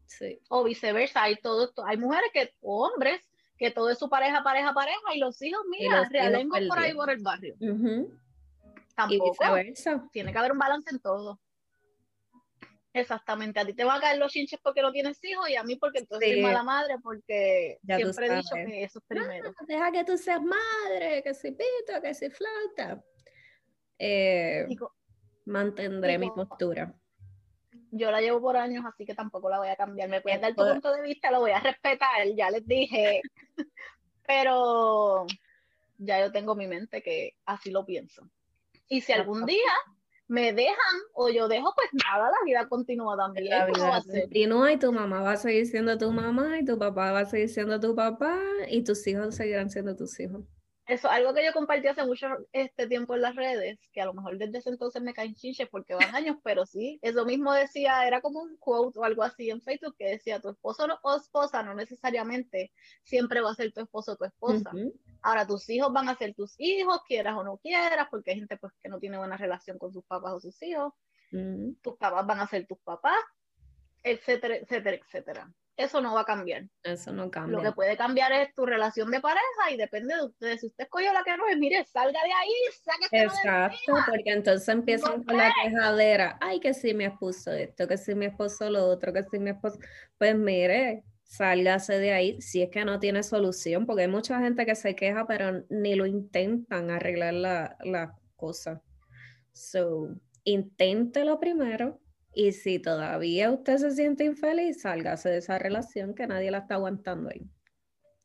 Sí. 0.05 0.39
O 0.49 0.63
viceversa, 0.63 1.23
hay 1.23 1.35
todo. 1.37 1.71
Hay 1.85 1.97
mujeres 1.97 2.29
que, 2.33 2.53
o 2.61 2.87
hombres, 2.87 3.21
que 3.57 3.71
todo 3.71 3.89
es 3.89 3.99
su 3.99 4.09
pareja, 4.09 4.41
pareja, 4.41 4.73
pareja, 4.73 5.13
y 5.13 5.19
los 5.19 5.41
hijos, 5.41 5.61
mira, 5.69 6.07
realengo 6.09 6.55
por 6.67 6.79
ahí 6.79 6.93
por 6.93 7.09
el 7.09 7.21
barrio. 7.21 7.55
Tampoco. 8.95 9.35
Tiene 10.11 10.31
que 10.31 10.37
haber 10.37 10.51
un 10.51 10.59
balance 10.59 10.89
en 10.91 10.99
todo. 10.99 11.39
Exactamente, 12.93 13.57
a 13.57 13.65
ti 13.65 13.73
te 13.73 13.85
van 13.85 13.99
a 13.99 14.01
caer 14.01 14.17
los 14.17 14.33
chinches 14.33 14.59
porque 14.61 14.81
no 14.81 14.91
tienes 14.91 15.23
hijos 15.23 15.49
y 15.49 15.55
a 15.55 15.63
mí 15.63 15.77
porque 15.77 15.99
entonces 15.99 16.29
soy 16.29 16.41
mala 16.41 16.61
madre 16.61 16.95
porque 17.01 17.79
siempre 17.81 18.27
he 18.27 18.35
dicho 18.35 18.55
que 18.55 18.83
eso 18.83 18.99
es 18.99 19.05
primero. 19.07 19.53
deja 19.65 19.91
que 19.93 20.03
tú 20.03 20.17
seas 20.17 20.41
madre, 20.41 21.23
que 21.23 21.33
si 21.33 21.51
pito, 21.51 22.01
que 22.01 22.13
si 22.13 22.29
flauta. 22.29 23.01
Eh, 23.97 24.67
mantendré 25.45 26.17
mi 26.17 26.29
postura. 26.31 26.93
Yo 27.91 28.11
la 28.11 28.19
llevo 28.19 28.41
por 28.41 28.57
años, 28.57 28.83
así 28.85 29.05
que 29.05 29.15
tampoco 29.15 29.49
la 29.49 29.59
voy 29.59 29.69
a 29.69 29.75
cambiar. 29.75 30.09
Me 30.09 30.21
puedes 30.21 30.41
dar 30.41 30.53
tu 30.53 30.65
punto 30.65 30.91
de 30.91 31.01
vista, 31.01 31.31
lo 31.31 31.39
voy 31.39 31.51
a 31.51 31.59
respetar, 31.59 32.27
ya 32.35 32.49
les 32.49 32.65
dije. 32.67 33.21
Pero 34.27 35.27
ya 35.97 36.19
yo 36.19 36.31
tengo 36.31 36.55
mi 36.55 36.67
mente 36.67 37.01
que 37.01 37.35
así 37.45 37.69
lo 37.69 37.85
pienso. 37.85 38.29
Y 38.91 38.99
si 38.99 39.13
algún 39.13 39.45
día 39.45 39.71
me 40.27 40.51
dejan 40.51 40.97
o 41.13 41.29
yo 41.29 41.47
dejo, 41.47 41.73
pues 41.73 41.87
nada, 41.93 42.29
la 42.29 42.45
vida 42.45 42.67
continúa 42.67 43.15
también. 43.15 43.47
La 43.47 43.65
vida 43.65 44.03
continúa 44.05 44.73
y 44.73 44.77
tu 44.77 44.91
mamá 44.91 45.21
va 45.21 45.31
a 45.31 45.37
seguir 45.37 45.65
siendo 45.65 45.97
tu 45.97 46.11
mamá 46.11 46.59
y 46.59 46.65
tu 46.65 46.77
papá 46.77 47.13
va 47.13 47.19
a 47.21 47.25
seguir 47.25 47.47
siendo 47.47 47.79
tu 47.79 47.95
papá 47.95 48.37
y 48.67 48.83
tus 48.83 49.07
hijos 49.07 49.33
seguirán 49.33 49.69
siendo 49.69 49.95
tus 49.95 50.19
hijos. 50.19 50.41
Eso, 50.91 51.09
algo 51.09 51.33
que 51.33 51.45
yo 51.45 51.53
compartí 51.53 51.87
hace 51.87 52.05
mucho 52.05 52.27
este 52.51 52.85
tiempo 52.85 53.15
en 53.15 53.21
las 53.21 53.33
redes, 53.33 53.79
que 53.93 54.01
a 54.01 54.05
lo 54.05 54.13
mejor 54.13 54.37
desde 54.37 54.57
ese 54.57 54.71
entonces 54.71 55.01
me 55.01 55.13
caen 55.13 55.35
chinches 55.35 55.69
porque 55.69 55.93
van 55.93 56.13
años, 56.13 56.35
pero 56.43 56.65
sí, 56.65 56.99
eso 57.01 57.23
mismo 57.23 57.53
decía, 57.53 58.05
era 58.05 58.19
como 58.19 58.41
un 58.41 58.57
quote 58.57 58.99
o 58.99 59.05
algo 59.05 59.23
así 59.23 59.49
en 59.49 59.61
Facebook 59.61 59.95
que 59.97 60.09
decía, 60.09 60.41
tu 60.41 60.49
esposo 60.49 60.85
o 61.01 61.15
esposa 61.15 61.63
no 61.63 61.75
necesariamente 61.75 62.73
siempre 63.03 63.39
va 63.39 63.51
a 63.51 63.55
ser 63.55 63.71
tu 63.71 63.79
esposo 63.79 64.11
o 64.11 64.15
tu 64.17 64.25
esposa. 64.25 64.69
Ahora 65.21 65.47
tus 65.47 65.69
hijos 65.69 65.93
van 65.93 66.09
a 66.09 66.17
ser 66.17 66.33
tus 66.33 66.55
hijos, 66.57 66.99
quieras 67.07 67.37
o 67.37 67.43
no 67.45 67.55
quieras, 67.55 68.09
porque 68.11 68.31
hay 68.31 68.39
gente 68.39 68.57
pues 68.57 68.73
que 68.83 68.89
no 68.89 68.99
tiene 68.99 69.17
buena 69.17 69.37
relación 69.37 69.77
con 69.77 69.93
sus 69.93 70.03
papás 70.03 70.33
o 70.33 70.39
sus 70.41 70.61
hijos. 70.61 70.91
Tus 71.81 71.95
papás 71.95 72.27
van 72.27 72.41
a 72.41 72.47
ser 72.47 72.67
tus 72.67 72.79
papás, 72.79 73.15
etcétera, 74.03 74.57
etcétera, 74.57 74.97
etcétera. 74.97 75.53
Eso 75.83 76.01
no 76.01 76.13
va 76.13 76.21
a 76.21 76.25
cambiar. 76.25 76.63
Eso 76.83 77.11
no 77.11 77.29
cambia. 77.31 77.57
Lo 77.57 77.63
que 77.63 77.71
puede 77.71 77.97
cambiar 77.97 78.31
es 78.31 78.53
tu 78.53 78.65
relación 78.65 79.09
de 79.11 79.19
pareja 79.19 79.71
y 79.71 79.77
depende 79.77 80.15
de 80.15 80.25
ustedes. 80.25 80.61
Si 80.61 80.67
usted 80.67 80.83
escogió 80.83 81.11
la 81.13 81.23
que 81.23 81.35
no 81.37 81.47
es, 81.47 81.57
mire, 81.57 81.83
salga 81.85 82.19
de 82.23 82.31
ahí, 82.31 82.53
sáquese 82.83 83.23
Exacto, 83.23 83.93
porque 84.07 84.31
entonces 84.31 84.67
empiezan 84.67 85.23
con 85.23 85.37
la 85.37 85.51
quejadera. 85.63 86.37
Ay, 86.41 86.59
que 86.59 86.73
si 86.73 86.93
mi 86.93 87.05
esposo 87.05 87.51
esto, 87.51 87.87
que 87.87 87.97
si 87.97 88.15
mi 88.15 88.27
esposo 88.27 88.69
lo 88.69 88.85
otro, 88.85 89.11
que 89.11 89.23
si 89.23 89.39
mi 89.39 89.51
esposo. 89.51 89.79
Pues 90.17 90.35
mire, 90.35 91.03
sálgase 91.23 91.97
de 91.97 92.11
ahí 92.11 92.41
si 92.41 92.61
es 92.61 92.69
que 92.69 92.85
no 92.85 92.99
tiene 92.99 93.23
solución, 93.23 93.85
porque 93.85 94.03
hay 94.03 94.07
mucha 94.07 94.39
gente 94.39 94.65
que 94.65 94.75
se 94.75 94.95
queja, 94.95 95.25
pero 95.25 95.63
ni 95.69 95.95
lo 95.95 96.05
intentan 96.05 96.91
arreglar 96.91 97.33
la, 97.33 97.77
la 97.83 98.15
cosa. 98.35 98.81
So, 99.53 100.15
inténtelo 100.43 101.39
primero 101.39 101.99
y 102.33 102.53
si 102.53 102.79
todavía 102.79 103.51
usted 103.51 103.77
se 103.77 103.91
siente 103.91 104.23
infeliz, 104.23 104.81
sálgase 104.81 105.29
de 105.29 105.37
esa 105.37 105.59
relación 105.59 106.15
que 106.15 106.27
nadie 106.27 106.51
la 106.51 106.59
está 106.59 106.75
aguantando 106.75 107.29
ahí. 107.29 107.49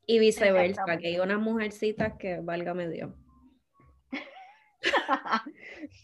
Y 0.07 0.21
viceversa, 0.21 0.85
que 0.99 1.09
hay 1.09 1.19
unas 1.19 1.41
mujercitas 1.41 2.15
que 2.17 2.39
válgame 2.41 2.89
Dios. 2.89 3.13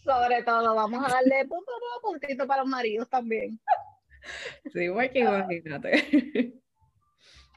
Sobre 0.03 0.43
todo, 0.43 0.75
vamos 0.75 1.05
a 1.05 1.09
darle 1.09 1.45
punto 1.47 1.71
puntito 2.01 2.45
para 2.45 2.63
los 2.63 2.69
maridos 2.69 3.09
también. 3.09 3.59
Sí, 4.73 4.89
porque 4.89 5.19
imagínate. 5.19 6.53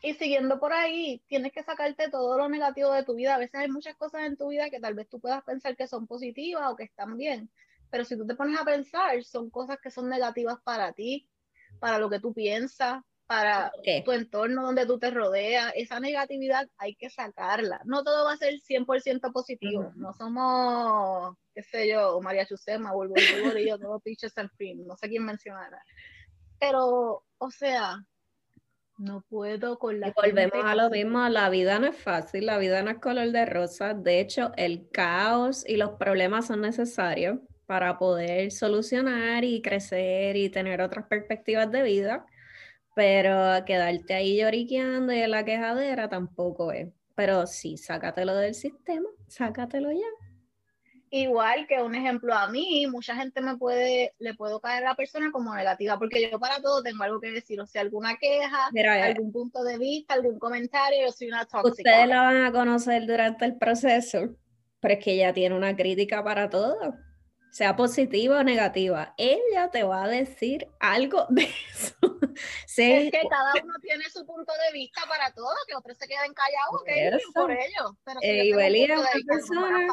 Y 0.03 0.15
siguiendo 0.15 0.61
por 0.61 0.73
ahí, 0.73 1.21
tienes 1.27 1.53
que 1.53 1.65
sacarte 1.65 2.09
todo 2.11 2.39
lo 2.39 2.49
negativo 2.49 2.93
de 2.93 3.03
tu 3.03 3.17
vida. 3.17 3.35
A 3.35 3.39
veces 3.39 3.57
hay 3.57 3.69
muchas 3.69 3.97
cosas 3.97 4.23
en 4.23 4.37
tu 4.37 4.49
vida 4.49 4.71
que 4.71 4.79
tal 4.79 4.95
vez 4.95 5.09
tú 5.09 5.19
puedas 5.19 5.43
pensar 5.43 5.77
que 5.77 5.89
son 5.89 6.07
positivas 6.07 6.71
o 6.71 6.77
que 6.77 6.85
están 6.85 7.17
bien, 7.17 7.51
pero 7.91 8.05
si 8.05 8.17
tú 8.17 8.27
te 8.27 8.35
pones 8.35 8.61
a 8.61 8.65
pensar, 8.65 9.23
son 9.25 9.51
cosas 9.51 9.79
que 9.83 9.91
son 9.91 10.09
negativas 10.09 10.59
para 10.65 10.93
ti, 10.93 11.29
para 11.79 11.99
lo 11.99 12.11
que 12.11 12.21
tú 12.21 12.33
piensas, 12.33 13.03
para 13.27 13.73
tu 14.05 14.13
entorno 14.13 14.63
donde 14.63 14.87
tú 14.87 14.99
te 14.99 15.11
rodeas. 15.11 15.73
Esa 15.75 15.99
negatividad 16.01 16.69
hay 16.79 16.95
que 16.95 17.11
sacarla. 17.11 17.81
No 17.85 18.05
todo 18.05 18.25
va 18.25 18.33
a 18.33 18.37
ser 18.37 18.55
100% 18.55 19.33
positivo. 19.33 19.93
No 19.97 20.13
somos, 20.15 21.37
qué 21.55 21.63
sé 21.63 21.89
yo, 21.89 22.21
María 22.21 22.47
Chusema, 22.47 22.95
o 22.95 23.05
yo, 23.05 23.15
todo 23.81 24.01
Peaches 24.01 24.37
and 24.39 24.51
Cream, 24.57 24.87
no 24.87 24.97
sé 24.97 25.09
quién 25.09 25.25
mencionará. 25.25 25.83
Pero, 26.59 27.25
o 27.39 27.51
sea, 27.51 27.99
no 28.99 29.23
puedo 29.29 29.79
con 29.79 30.01
la. 30.01 30.13
volvemos 30.13 30.65
a 30.65 30.75
lo 30.75 30.89
mismo, 30.89 31.29
la 31.29 31.51
vida 31.51 31.79
no 31.79 31.89
es 31.89 31.97
fácil, 31.97 32.47
la 32.47 32.57
vida 32.57 32.83
no 32.83 32.91
es 32.91 32.99
color 32.99 33.31
de 33.31 33.45
rosa. 33.45 33.93
De 33.93 34.21
hecho, 34.21 34.53
el 34.57 34.89
caos 34.91 35.65
y 35.69 35.77
los 35.77 35.93
problemas 35.93 36.47
son 36.47 36.63
necesarios 36.63 37.41
para 37.67 37.99
poder 37.99 38.53
solucionar 38.53 39.45
y 39.45 39.61
crecer 39.61 40.37
y 40.37 40.49
tener 40.49 40.81
otras 40.81 41.07
perspectivas 41.07 41.71
de 41.71 41.83
vida. 41.83 42.27
Pero 42.95 43.65
quedarte 43.67 44.15
ahí 44.15 44.39
lloriqueando 44.39 45.13
y 45.13 45.19
en 45.19 45.31
la 45.31 45.45
quejadera 45.45 46.09
tampoco 46.09 46.73
es. 46.73 46.89
Pero 47.15 47.47
sí, 47.47 47.77
sácatelo 47.77 48.35
del 48.37 48.55
sistema, 48.55 49.09
sácatelo 49.27 49.91
ya. 49.93 50.07
Igual 51.11 51.67
que 51.69 51.81
un 51.81 51.95
ejemplo 51.95 52.35
a 52.35 52.49
mí, 52.49 52.87
mucha 52.89 53.15
gente 53.15 53.41
me 53.41 53.57
puede, 53.57 54.13
le 54.19 54.35
puedo 54.35 54.61
caer 54.61 54.85
a 54.85 54.91
la 54.91 54.95
persona 54.97 55.31
como 55.31 55.55
negativa, 55.55 55.99
porque 55.99 56.29
yo 56.29 56.39
para 56.41 56.61
todo 56.61 56.83
tengo 56.83 57.05
algo 57.05 57.21
que 57.21 57.31
decir, 57.31 57.61
o 57.61 57.67
sea, 57.67 57.83
alguna 57.83 58.17
queja, 58.17 58.71
eh, 58.75 58.89
algún 58.89 59.31
punto 59.31 59.63
de 59.63 59.79
vista, 59.79 60.15
algún 60.15 60.39
comentario, 60.39 61.07
yo 61.07 61.13
soy 61.13 61.29
una 61.29 61.47
tóxica. 61.47 61.91
Ustedes 61.91 62.09
la 62.09 62.23
van 62.23 62.45
a 62.45 62.53
conocer 62.53 63.07
durante 63.07 63.45
el 63.45 63.57
proceso, 63.57 64.37
pero 64.81 64.95
es 64.95 65.05
que 65.05 65.13
ella 65.13 65.33
tiene 65.33 65.55
una 65.55 65.77
crítica 65.77 66.25
para 66.25 66.51
todo. 66.51 66.77
Sea 67.57 67.75
positiva 67.75 68.41
o 68.41 68.43
negativa, 68.43 69.15
ella 69.17 69.71
te 69.71 69.83
va 69.83 70.05
a 70.05 70.09
decir 70.09 70.69
algo 70.79 71.25
de 71.31 71.49
eso. 71.73 71.95
Es 72.77 73.11
que 73.11 73.23
cada 73.31 73.55
uno 73.65 73.73
tiene 73.81 74.05
su 74.11 74.27
punto 74.27 74.53
de 74.67 74.79
vista 74.79 75.01
para 75.09 75.33
todo, 75.33 75.55
que 75.67 75.75
otros 75.75 75.97
se 75.97 76.07
queden 76.07 76.35
callados, 76.35 76.83
okay, 76.83 77.11
por 77.35 77.51
ello. 77.51 77.97
Pero 78.05 78.21
si 78.21 78.27
eh, 78.27 78.51
es 78.51 78.91
una 78.91 79.07
persona 79.27 79.89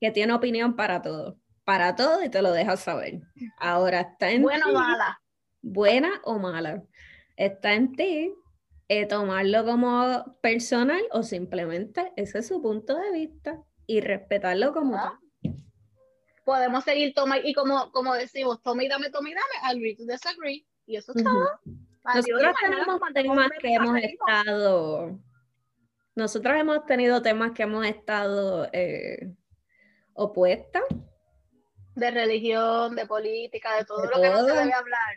que 0.00 0.12
tiene 0.12 0.32
opinión 0.32 0.76
para 0.76 1.02
todo, 1.02 1.40
para 1.64 1.96
todo 1.96 2.22
y 2.22 2.28
te 2.28 2.40
lo 2.40 2.52
deja 2.52 2.76
saber. 2.76 3.18
Ahora 3.58 4.02
está 4.02 4.30
en 4.30 4.42
Buena 4.42 4.68
o 4.68 4.72
mala. 4.72 5.20
Buena 5.62 6.20
o 6.22 6.38
mala. 6.38 6.84
Está 7.36 7.74
en 7.74 7.96
ti 7.96 8.32
eh, 8.86 9.06
tomarlo 9.06 9.64
como 9.64 10.38
personal 10.40 11.02
o 11.10 11.24
simplemente 11.24 12.12
ese 12.14 12.38
es 12.38 12.46
su 12.46 12.62
punto 12.62 12.96
de 12.96 13.10
vista 13.10 13.60
y 13.88 14.00
respetarlo 14.02 14.72
como 14.72 14.96
ah. 14.96 15.18
tal. 15.18 15.25
Podemos 16.46 16.84
seguir 16.84 17.12
toma 17.12 17.38
y 17.38 17.52
como, 17.52 17.90
como 17.90 18.14
decimos, 18.14 18.62
toma 18.62 18.84
y 18.84 18.88
dame, 18.88 19.10
toma 19.10 19.30
y 19.30 19.34
dame, 19.34 19.74
agree 19.74 19.96
to 19.96 20.04
disagree. 20.04 20.64
Y 20.86 20.96
eso 20.96 21.12
es 21.14 21.24
todo. 21.24 21.60
Nosotros 22.04 22.54
tenemos 22.62 23.00
temas 23.12 23.50
que 23.60 23.74
hemos 23.74 23.96
estado, 23.98 25.18
nosotros 26.14 26.56
hemos 26.56 26.86
tenido 26.86 27.20
temas 27.20 27.50
que 27.50 27.64
hemos 27.64 27.84
estado 27.84 28.68
eh, 28.72 29.34
opuestas. 30.14 30.84
De 31.96 32.10
religión, 32.12 32.94
de 32.94 33.06
política, 33.06 33.74
de 33.76 33.84
todo 33.84 34.04
lo 34.04 34.22
que 34.22 34.30
no 34.30 34.44
se 34.44 34.52
debe 34.52 34.72
hablar 34.72 35.16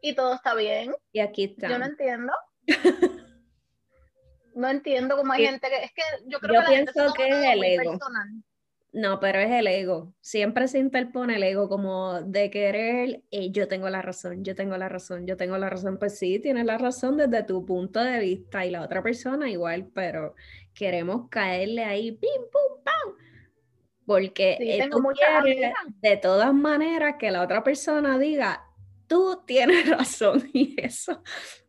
y 0.00 0.14
todo 0.14 0.34
está 0.34 0.54
bien. 0.54 0.94
Y 1.12 1.20
aquí 1.20 1.44
está. 1.44 1.68
Yo 1.68 1.78
no 1.78 1.86
entiendo. 1.86 2.32
no 4.54 4.68
entiendo 4.68 5.16
cómo 5.16 5.32
hay 5.32 5.46
gente 5.46 5.68
que. 5.68 5.84
Es 5.84 5.92
que 5.92 6.02
yo 6.26 6.38
creo 6.40 6.60
yo 6.60 6.66
que. 6.66 6.72
pienso 6.74 7.12
que 7.14 7.28
es 7.28 7.54
el 7.54 7.64
ego. 7.64 7.98
No, 8.92 9.20
pero 9.20 9.38
es 9.38 9.50
el 9.50 9.66
ego. 9.66 10.14
Siempre 10.20 10.66
se 10.66 10.78
interpone 10.78 11.36
el 11.36 11.42
ego 11.42 11.68
como 11.68 12.22
de 12.22 12.50
querer, 12.50 13.22
eh, 13.30 13.50
yo 13.50 13.68
tengo 13.68 13.90
la 13.90 14.00
razón, 14.00 14.44
yo 14.44 14.54
tengo 14.54 14.76
la 14.78 14.88
razón, 14.88 15.26
yo 15.26 15.36
tengo 15.36 15.58
la 15.58 15.68
razón. 15.68 15.98
Pues 15.98 16.18
sí, 16.18 16.38
tienes 16.38 16.64
la 16.64 16.78
razón 16.78 17.16
desde 17.16 17.42
tu 17.42 17.64
punto 17.66 18.02
de 18.02 18.18
vista 18.18 18.64
y 18.64 18.70
la 18.70 18.82
otra 18.82 19.02
persona 19.02 19.50
igual, 19.50 19.88
pero 19.94 20.34
queremos 20.72 21.28
caerle 21.28 21.84
ahí, 21.84 22.12
pim, 22.12 22.42
pum, 22.50 22.82
pam. 22.82 23.14
Porque 24.06 24.56
sí, 24.58 24.88
tú 24.90 25.02
de 26.00 26.16
todas 26.16 26.54
maneras 26.54 27.16
que 27.18 27.30
la 27.30 27.42
otra 27.42 27.62
persona 27.62 28.18
diga, 28.18 28.64
tú 29.06 29.42
tienes 29.46 29.86
razón 29.90 30.48
y 30.54 30.74
eso 30.80 31.22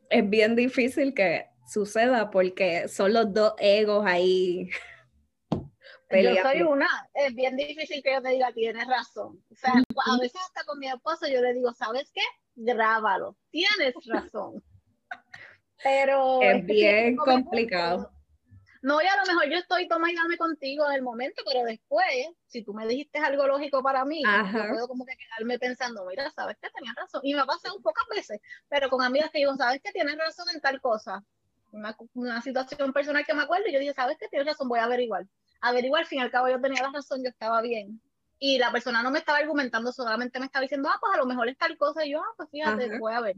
es 0.10 0.30
bien 0.30 0.56
difícil 0.56 1.14
que 1.14 1.48
suceda 1.68 2.32
porque 2.32 2.88
son 2.88 3.14
los 3.14 3.34
dos 3.34 3.54
egos 3.60 4.06
ahí. 4.06 4.70
Yo 6.12 6.42
soy 6.42 6.62
una, 6.64 6.88
es 7.14 7.36
bien 7.36 7.56
difícil 7.56 8.02
que 8.02 8.14
yo 8.14 8.22
te 8.22 8.30
diga 8.30 8.52
tienes 8.52 8.88
razón. 8.88 9.44
O 9.52 9.56
sea, 9.56 9.74
a 9.74 10.18
veces 10.20 10.42
hasta 10.42 10.64
con 10.64 10.80
mi 10.80 10.88
esposo 10.88 11.28
yo 11.28 11.42
le 11.42 11.54
digo, 11.54 11.72
¿sabes 11.74 12.12
qué? 12.12 12.22
Grábalo, 12.56 13.36
tienes 13.52 13.94
razón. 14.08 14.64
Pero 15.84 16.42
es, 16.42 16.66
bien 16.66 17.16
complicado. 17.16 18.12
No, 18.82 19.02
y 19.02 19.06
a 19.06 19.18
lo 19.18 19.26
mejor 19.26 19.52
yo 19.52 19.58
estoy 19.58 19.88
dame 19.88 20.38
contigo 20.38 20.88
en 20.88 20.96
el 20.96 21.02
momento, 21.02 21.44
pero 21.46 21.66
después, 21.66 22.30
si 22.48 22.64
tú 22.64 22.74
me 22.74 22.88
dijiste 22.88 23.20
algo 23.20 23.46
lógico 23.46 23.84
para 23.84 24.06
mí, 24.06 24.24
yo 24.24 24.70
puedo 24.70 24.88
como 24.88 25.06
que 25.06 25.18
quedarme 25.18 25.60
pensando, 25.60 26.06
mira, 26.06 26.32
sabes 26.32 26.58
que 26.62 26.70
tenías 26.70 26.96
razón. 26.96 27.22
Y 27.24 27.34
me 27.34 27.42
ha 27.42 27.46
pasado 27.46 27.80
pocas 27.82 28.06
veces, 28.10 28.40
pero 28.70 28.90
con 28.90 29.02
amigas 29.02 29.32
que 29.32 29.40
digo, 29.40 29.56
sabes 29.56 29.82
que 29.84 29.92
tienes 29.92 30.18
razón 30.18 30.48
en 30.54 30.62
tal 30.62 30.80
cosa. 30.80 31.24
Una, 31.72 31.96
una, 32.14 32.42
situación 32.42 32.94
personal 32.94 33.26
que 33.26 33.34
me 33.34 33.44
acuerdo 33.44 33.68
y 33.68 33.74
yo 33.74 33.80
dije, 33.80 33.94
sabes 33.94 34.18
que 34.18 34.28
tienes 34.28 34.48
razón, 34.48 34.70
voy 34.70 34.80
a 34.80 34.86
averiguar. 34.86 35.26
Averiguar, 35.62 36.02
al 36.02 36.08
fin 36.08 36.20
y 36.20 36.22
al 36.22 36.32
cabo 36.32 36.50
yo 36.50 36.60
tenía 36.62 36.84
la 36.84 36.92
razón, 36.92 37.24
yo 37.24 37.30
estaba 37.30 37.62
bien. 37.62 38.02
Y 38.40 38.58
la 38.58 38.72
persona 38.72 39.04
no 39.04 39.12
me 39.12 39.20
estaba 39.20 39.40
argumentando, 39.40 39.92
solamente 39.92 40.40
me 40.40 40.46
estaba 40.46 40.64
diciendo, 40.64 40.90
ah, 40.90 40.98
pues 41.00 41.14
a 41.14 41.18
lo 41.18 41.26
mejor 41.26 41.50
es 41.50 41.58
tal 41.58 41.78
cosa. 41.78 42.06
Y 42.06 42.12
yo, 42.12 42.22
ah, 42.22 42.34
pues 42.38 42.50
fíjate, 42.50 42.98
voy 42.98 43.14
a 43.14 43.22
ver. 43.22 43.36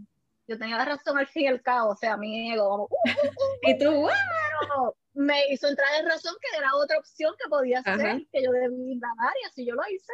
Yo 0.47 0.57
tenía 0.57 0.77
la 0.77 0.85
razón 0.85 1.17
al 1.17 1.27
fin 1.27 1.43
y 1.43 1.47
al 1.47 1.61
cabo, 1.61 1.91
o 1.91 1.95
sea, 1.95 2.17
mi 2.17 2.51
ego, 2.51 2.69
como, 2.69 2.83
uh, 2.83 2.87
uh, 2.87 3.67
uh, 3.67 3.69
y 3.69 3.77
tú, 3.77 4.07
me 5.13 5.47
hizo 5.49 5.67
entrar 5.67 5.89
en 5.99 6.07
razón 6.07 6.35
que 6.41 6.57
era 6.57 6.75
otra 6.75 6.97
opción 6.97 7.33
que 7.41 7.49
podía 7.49 7.81
ser, 7.81 8.25
que 8.31 8.43
yo 8.43 8.51
debía 8.51 8.93
indagar 8.93 9.33
y 9.41 9.47
así 9.47 9.65
yo 9.65 9.75
lo 9.75 9.83
hice. 9.89 10.13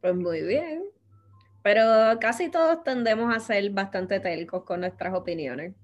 Pues 0.00 0.14
muy 0.14 0.42
bien. 0.42 0.84
Pero 1.62 2.18
casi 2.20 2.50
todos 2.50 2.84
tendemos 2.84 3.34
a 3.34 3.40
ser 3.40 3.70
bastante 3.70 4.20
telcos 4.20 4.64
con 4.64 4.80
nuestras 4.80 5.14
opiniones. 5.14 5.74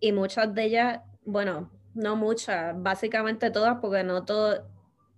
Y 0.00 0.12
muchas 0.12 0.54
de 0.54 0.64
ellas, 0.64 1.00
bueno, 1.24 1.70
no 1.96 2.14
muchas, 2.14 2.80
básicamente 2.80 3.50
todas, 3.50 3.78
porque 3.80 4.04
no 4.04 4.24
todo, 4.24 4.68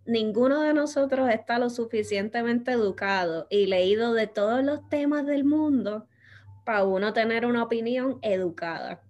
ninguno 0.06 0.62
de 0.62 0.72
nosotros 0.72 1.28
está 1.28 1.58
lo 1.58 1.68
suficientemente 1.70 2.72
educado 2.72 3.46
y 3.50 3.66
leído 3.66 4.14
de 4.14 4.26
todos 4.26 4.64
los 4.64 4.88
temas 4.88 5.26
del 5.26 5.44
mundo 5.44 6.06
para 6.64 6.84
uno 6.84 7.12
tener 7.12 7.44
una 7.44 7.62
opinión 7.62 8.18
educada. 8.22 9.02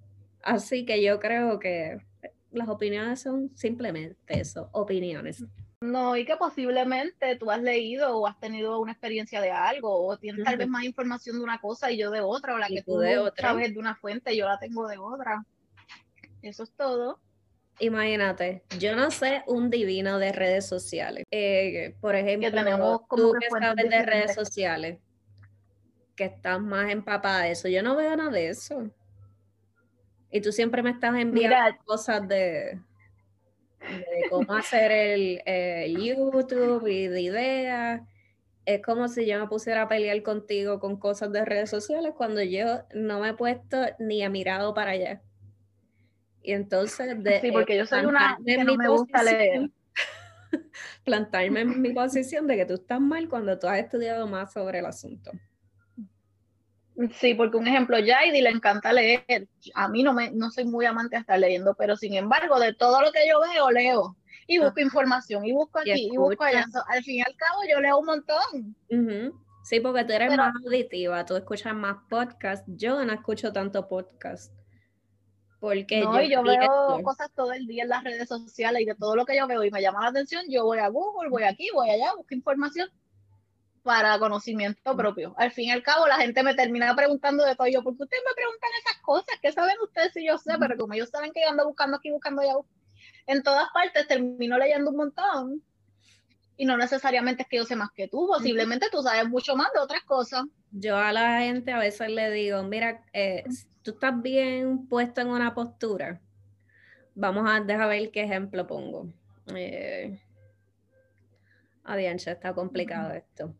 Así 0.42 0.86
que 0.86 1.02
yo 1.02 1.20
creo 1.20 1.58
que 1.58 1.98
las 2.50 2.68
opiniones 2.68 3.20
son 3.20 3.50
simplemente 3.54 4.40
eso, 4.40 4.70
opiniones. 4.72 5.44
No, 5.80 6.16
y 6.16 6.24
que 6.24 6.36
posiblemente 6.36 7.36
tú 7.36 7.50
has 7.50 7.62
leído 7.62 8.16
o 8.16 8.26
has 8.26 8.40
tenido 8.40 8.80
una 8.80 8.92
experiencia 8.92 9.40
de 9.40 9.50
algo, 9.50 10.06
o 10.06 10.16
tienes 10.16 10.44
tal 10.44 10.56
vez 10.56 10.68
más 10.68 10.82
información 10.84 11.36
de 11.36 11.44
una 11.44 11.60
cosa 11.60 11.92
y 11.92 11.98
yo 11.98 12.10
de 12.10 12.20
otra, 12.20 12.54
o 12.54 12.58
la 12.58 12.66
que 12.66 12.82
tú, 12.82 12.98
de 12.98 13.18
otra. 13.18 13.50
sabes 13.50 13.72
de 13.72 13.78
una 13.78 13.94
fuente 13.94 14.32
y 14.32 14.38
yo 14.38 14.46
la 14.46 14.58
tengo 14.58 14.88
de 14.88 14.98
otra. 14.98 15.44
Eso 16.42 16.64
es 16.64 16.72
todo. 16.72 17.20
Imagínate, 17.80 18.62
yo 18.78 18.96
no 18.96 19.10
sé 19.10 19.42
un 19.46 19.70
divino 19.70 20.18
de 20.18 20.32
redes 20.32 20.66
sociales. 20.66 21.24
Eh, 21.30 21.94
por 22.00 22.16
ejemplo, 22.16 22.50
tenemos 22.50 23.02
tú 23.08 23.34
que 23.38 23.48
sabes 23.48 23.88
de 23.88 24.02
redes 24.02 24.34
sociales, 24.34 24.98
que 26.16 26.24
estás 26.24 26.60
más 26.60 26.90
empapada 26.90 27.44
de 27.44 27.52
eso. 27.52 27.68
Yo 27.68 27.82
no 27.82 27.94
veo 27.94 28.16
nada 28.16 28.30
de 28.30 28.48
eso. 28.48 28.90
Y 30.30 30.40
tú 30.40 30.52
siempre 30.52 30.82
me 30.82 30.90
estás 30.90 31.16
enviando 31.16 31.78
cosas 31.84 32.26
de, 32.26 32.80
cómo 34.28 34.52
hacer 34.54 34.90
el, 34.90 35.96
YouTube 35.96 36.86
y 36.88 37.06
de 37.06 37.20
ideas. 37.20 38.02
Es 38.64 38.82
como 38.82 39.08
si 39.08 39.24
yo 39.24 39.38
me 39.40 39.46
pusiera 39.46 39.82
a 39.82 39.88
pelear 39.88 40.20
contigo 40.22 40.80
con 40.80 40.98
cosas 40.98 41.32
de 41.32 41.44
redes 41.44 41.70
sociales 41.70 42.12
cuando 42.16 42.42
yo 42.42 42.82
no 42.92 43.20
me 43.20 43.30
he 43.30 43.34
puesto 43.34 43.78
ni 43.98 44.22
he 44.22 44.28
mirado 44.28 44.74
para 44.74 44.90
allá. 44.90 45.22
Y 46.48 46.52
entonces, 46.54 47.22
de, 47.22 47.42
sí, 47.42 47.52
porque 47.52 47.76
yo 47.76 47.84
soy 47.84 48.06
una 48.06 48.38
que 48.42 48.64
no 48.64 48.74
me 48.74 48.88
gusta 48.88 49.22
leer. 49.22 49.68
plantarme 51.04 51.60
en 51.60 51.82
mi 51.82 51.92
posición 51.92 52.46
de 52.46 52.56
que 52.56 52.64
tú 52.64 52.72
estás 52.72 53.02
mal 53.02 53.28
cuando 53.28 53.58
tú 53.58 53.66
has 53.66 53.78
estudiado 53.80 54.26
más 54.26 54.50
sobre 54.54 54.78
el 54.78 54.86
asunto. 54.86 55.30
Sí, 57.16 57.34
porque 57.34 57.58
un 57.58 57.66
ejemplo, 57.66 57.98
Jaidi 57.98 58.40
le 58.40 58.48
encanta 58.48 58.94
leer. 58.94 59.46
A 59.74 59.88
mí 59.88 60.02
no 60.02 60.14
me, 60.14 60.30
no 60.30 60.50
soy 60.50 60.64
muy 60.64 60.86
amante 60.86 61.16
de 61.16 61.20
estar 61.20 61.38
leyendo, 61.38 61.74
pero 61.74 61.98
sin 61.98 62.14
embargo, 62.14 62.58
de 62.58 62.72
todo 62.72 63.02
lo 63.02 63.12
que 63.12 63.28
yo 63.28 63.40
veo, 63.52 63.70
leo. 63.70 64.16
Y 64.46 64.56
busco 64.56 64.80
información, 64.80 65.44
y 65.44 65.52
busco 65.52 65.80
aquí, 65.80 66.08
y, 66.10 66.16
busco 66.16 66.44
allá. 66.44 66.64
al 66.88 67.04
fin 67.04 67.16
y 67.16 67.20
al 67.20 67.36
cabo, 67.36 67.60
yo 67.70 67.78
leo 67.78 67.98
un 67.98 68.06
montón. 68.06 68.74
Sí, 69.64 69.80
porque 69.80 70.04
tú 70.04 70.14
eres 70.14 70.34
más 70.34 70.54
auditiva, 70.64 71.26
tú 71.26 71.36
escuchas 71.36 71.74
más 71.74 71.98
podcast. 72.08 72.64
Yo 72.68 73.04
no 73.04 73.12
escucho 73.12 73.52
tanto 73.52 73.86
podcast. 73.86 74.57
Porque 75.60 76.00
no, 76.00 76.20
yo, 76.22 76.28
yo 76.28 76.42
veo 76.42 77.02
cosas 77.02 77.30
todo 77.34 77.52
el 77.52 77.66
día 77.66 77.82
en 77.82 77.88
las 77.88 78.04
redes 78.04 78.28
sociales 78.28 78.82
y 78.82 78.84
de 78.84 78.94
todo 78.94 79.16
lo 79.16 79.26
que 79.26 79.36
yo 79.36 79.46
veo 79.46 79.64
y 79.64 79.70
me 79.70 79.82
llama 79.82 80.02
la 80.02 80.10
atención, 80.10 80.44
yo 80.48 80.64
voy 80.64 80.78
a 80.78 80.88
Google, 80.88 81.30
voy 81.30 81.42
aquí, 81.42 81.68
voy 81.74 81.90
allá, 81.90 82.14
busco 82.14 82.34
información 82.34 82.88
para 83.82 84.18
conocimiento 84.18 84.94
propio. 84.96 85.34
Al 85.38 85.50
fin 85.50 85.66
y 85.66 85.70
al 85.70 85.82
cabo, 85.82 86.06
la 86.06 86.16
gente 86.18 86.42
me 86.42 86.54
termina 86.54 86.94
preguntando 86.94 87.44
de 87.44 87.56
todo. 87.56 87.66
Yo, 87.68 87.82
¿por 87.82 87.96
qué 87.96 88.02
ustedes 88.02 88.22
me 88.28 88.34
preguntan 88.34 88.70
esas 88.80 89.02
cosas? 89.02 89.38
¿Qué 89.40 89.50
saben 89.50 89.76
ustedes 89.82 90.12
si 90.12 90.26
yo 90.26 90.36
sé? 90.38 90.56
Pero 90.60 90.76
como 90.76 90.92
ellos 90.92 91.08
saben 91.08 91.32
que 91.32 91.40
yo 91.42 91.48
ando 91.48 91.66
buscando 91.66 91.96
aquí, 91.96 92.10
buscando 92.10 92.42
allá, 92.42 92.52
en 93.26 93.42
todas 93.42 93.68
partes 93.72 94.06
termino 94.06 94.58
leyendo 94.58 94.90
un 94.90 94.96
montón. 94.96 95.62
Y 96.56 96.66
no 96.66 96.76
necesariamente 96.76 97.44
es 97.44 97.48
que 97.48 97.56
yo 97.56 97.64
sé 97.64 97.76
más 97.76 97.90
que 97.92 98.08
tú, 98.08 98.26
posiblemente 98.26 98.88
tú 98.90 99.00
sabes 99.00 99.28
mucho 99.28 99.56
más 99.56 99.72
de 99.72 99.80
otras 99.80 100.02
cosas. 100.02 100.44
Yo 100.70 100.96
a 100.96 101.12
la 101.12 101.40
gente 101.40 101.72
a 101.72 101.78
veces 101.78 102.10
le 102.10 102.30
digo, 102.30 102.62
mira, 102.64 103.04
eh, 103.12 103.44
tú 103.88 103.94
estás 103.94 104.20
bien 104.20 104.86
puesto 104.86 105.22
en 105.22 105.28
una 105.28 105.54
postura. 105.54 106.20
Vamos 107.14 107.48
a 107.48 107.58
dejar 107.60 107.88
ver 107.88 108.10
qué 108.10 108.22
ejemplo 108.22 108.66
pongo. 108.66 109.06
Eh, 109.54 110.20
está 111.86 112.52
complicado 112.52 113.14
esto. 113.14 113.54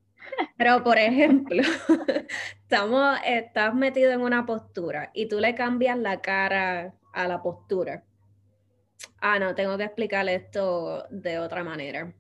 Pero, 0.59 0.85
por 0.85 0.99
ejemplo, 0.99 1.63
estamos, 2.63 3.19
estás 3.25 3.75
metido 3.75 4.13
en 4.13 4.21
una 4.21 4.45
postura 4.45 5.11
y 5.15 5.29
tú 5.29 5.41
le 5.41 5.55
cambias 5.55 5.97
la 5.97 6.21
cara 6.21 6.95
a 7.15 7.27
la 7.27 7.41
postura. 7.41 8.05
Ah, 9.23 9.39
no, 9.39 9.55
tengo 9.55 9.79
que 9.79 9.85
explicar 9.85 10.29
esto 10.29 11.07
de 11.09 11.39
otra 11.39 11.65
manera. 11.65 12.13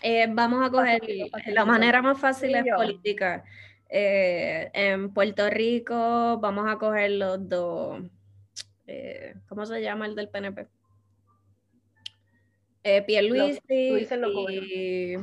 Eh, 0.00 0.26
vamos 0.30 0.66
a 0.66 0.70
coger 0.70 1.02
la 1.48 1.66
manera 1.66 2.00
más 2.00 2.18
fácil 2.18 2.54
es 2.54 2.64
política. 2.74 3.44
Eh, 3.94 4.70
en 4.72 5.12
Puerto 5.12 5.50
Rico 5.50 6.38
vamos 6.40 6.64
a 6.66 6.78
coger 6.78 7.10
los 7.10 7.46
dos. 7.46 8.02
Eh, 8.86 9.34
¿Cómo 9.46 9.66
se 9.66 9.82
llama 9.82 10.06
el 10.06 10.14
del 10.14 10.30
PNP? 10.30 10.66
Eh, 12.84 13.02
Pierluisi 13.02 13.60
y 13.68 15.16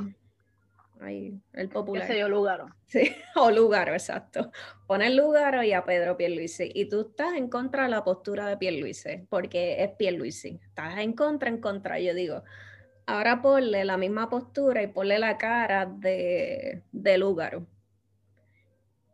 Ahí, 1.00 1.42
el 1.54 1.70
popular. 1.70 2.04
Ese 2.04 2.20
yo 2.20 2.30
Lugaro. 2.30 2.68
Sí, 2.86 3.12
o 3.36 3.50
Lugaro, 3.50 3.94
exacto. 3.94 4.52
Pon 4.86 5.02
el 5.02 5.16
Lugaro 5.16 5.64
y 5.64 5.74
a 5.74 5.84
Pedro 5.84 6.16
Pierluisi. 6.16 6.70
Y 6.72 6.90
tú 6.90 7.10
estás 7.10 7.34
en 7.34 7.50
contra 7.50 7.84
de 7.84 7.90
la 7.90 8.04
postura 8.04 8.48
de 8.48 8.58
Pierluisi, 8.58 9.26
porque 9.30 9.82
es 9.84 9.90
Pierluisi. 9.98 10.60
Estás 10.64 11.00
en 11.00 11.14
contra, 11.14 11.50
en 11.50 11.60
contra. 11.60 12.00
Yo 12.00 12.14
digo, 12.14 12.44
ahora 13.08 13.42
ponle 13.42 13.84
la 13.84 13.98
misma 13.98 14.30
postura 14.30 14.84
y 14.84 14.88
ponle 14.88 15.18
la 15.18 15.40
cara 15.40 15.88
de, 15.88 16.84
de 16.92 17.18
Lugaro. 17.18 17.66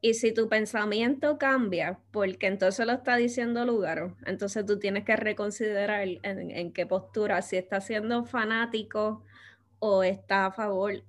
Y 0.06 0.13
si 0.13 0.32
tu 0.32 0.48
pensamiento 0.48 1.39
cambia, 1.39 2.00
porque 2.12 2.46
entonces 2.46 2.86
lo 2.86 2.94
está 2.94 3.15
diciendo 3.15 3.65
Lugaro, 3.65 4.15
entonces 4.28 4.63
tú 4.63 4.78
tienes 4.78 5.04
que 5.04 5.15
reconsiderar 5.15 6.08
en, 6.08 6.52
en 6.52 6.74
qué 6.74 6.86
postura, 6.86 7.41
si 7.41 7.58
está 7.58 7.82
siendo 7.82 8.24
fanático 8.24 9.24
o 9.80 10.04
está 10.04 10.46
a 10.46 10.52
favor 10.52 11.04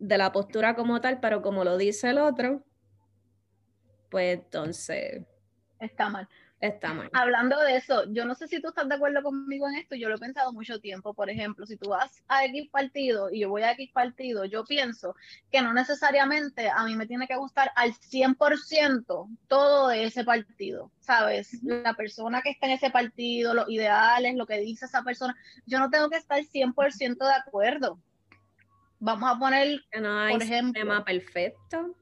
de 0.00 0.18
la 0.18 0.32
postura 0.32 0.74
como 0.74 1.00
tal, 1.00 1.20
pero 1.20 1.40
como 1.40 1.62
lo 1.62 1.76
dice 1.76 2.10
el 2.10 2.18
otro, 2.18 2.64
pues 4.10 4.38
entonces... 4.40 5.24
Está 5.78 6.08
mal. 6.08 6.28
Está 6.66 6.92
mal. 6.92 7.10
Hablando 7.12 7.58
de 7.60 7.76
eso, 7.76 8.04
yo 8.12 8.24
no 8.24 8.34
sé 8.34 8.48
si 8.48 8.60
tú 8.60 8.68
estás 8.68 8.88
de 8.88 8.94
acuerdo 8.94 9.22
conmigo 9.22 9.68
en 9.68 9.76
esto, 9.76 9.94
yo 9.94 10.08
lo 10.08 10.16
he 10.16 10.18
pensado 10.18 10.52
mucho 10.52 10.80
tiempo. 10.80 11.14
Por 11.14 11.30
ejemplo, 11.30 11.66
si 11.66 11.76
tú 11.76 11.90
vas 11.90 12.22
a 12.28 12.44
X 12.44 12.68
partido 12.70 13.30
y 13.30 13.40
yo 13.40 13.48
voy 13.48 13.62
a 13.62 13.72
X 13.72 13.90
partido, 13.92 14.44
yo 14.44 14.64
pienso 14.64 15.14
que 15.50 15.62
no 15.62 15.72
necesariamente 15.72 16.68
a 16.68 16.84
mí 16.84 16.96
me 16.96 17.06
tiene 17.06 17.26
que 17.26 17.36
gustar 17.36 17.70
al 17.76 17.92
100% 17.92 19.28
todo 19.48 19.88
de 19.88 20.04
ese 20.04 20.24
partido, 20.24 20.90
¿sabes? 21.00 21.62
La 21.62 21.94
persona 21.94 22.42
que 22.42 22.50
está 22.50 22.66
en 22.66 22.72
ese 22.72 22.90
partido, 22.90 23.54
los 23.54 23.68
ideales, 23.68 24.34
lo 24.34 24.46
que 24.46 24.58
dice 24.58 24.86
esa 24.86 25.02
persona, 25.02 25.36
yo 25.66 25.78
no 25.78 25.90
tengo 25.90 26.10
que 26.10 26.16
estar 26.16 26.40
100% 26.40 27.16
de 27.18 27.34
acuerdo. 27.34 27.98
Vamos 28.98 29.30
a 29.30 29.38
poner, 29.38 29.80
no 30.00 30.20
hay 30.20 30.32
por 30.32 30.42
ejemplo, 30.42 30.80
sistema 30.80 31.04
perfecto. 31.04 31.94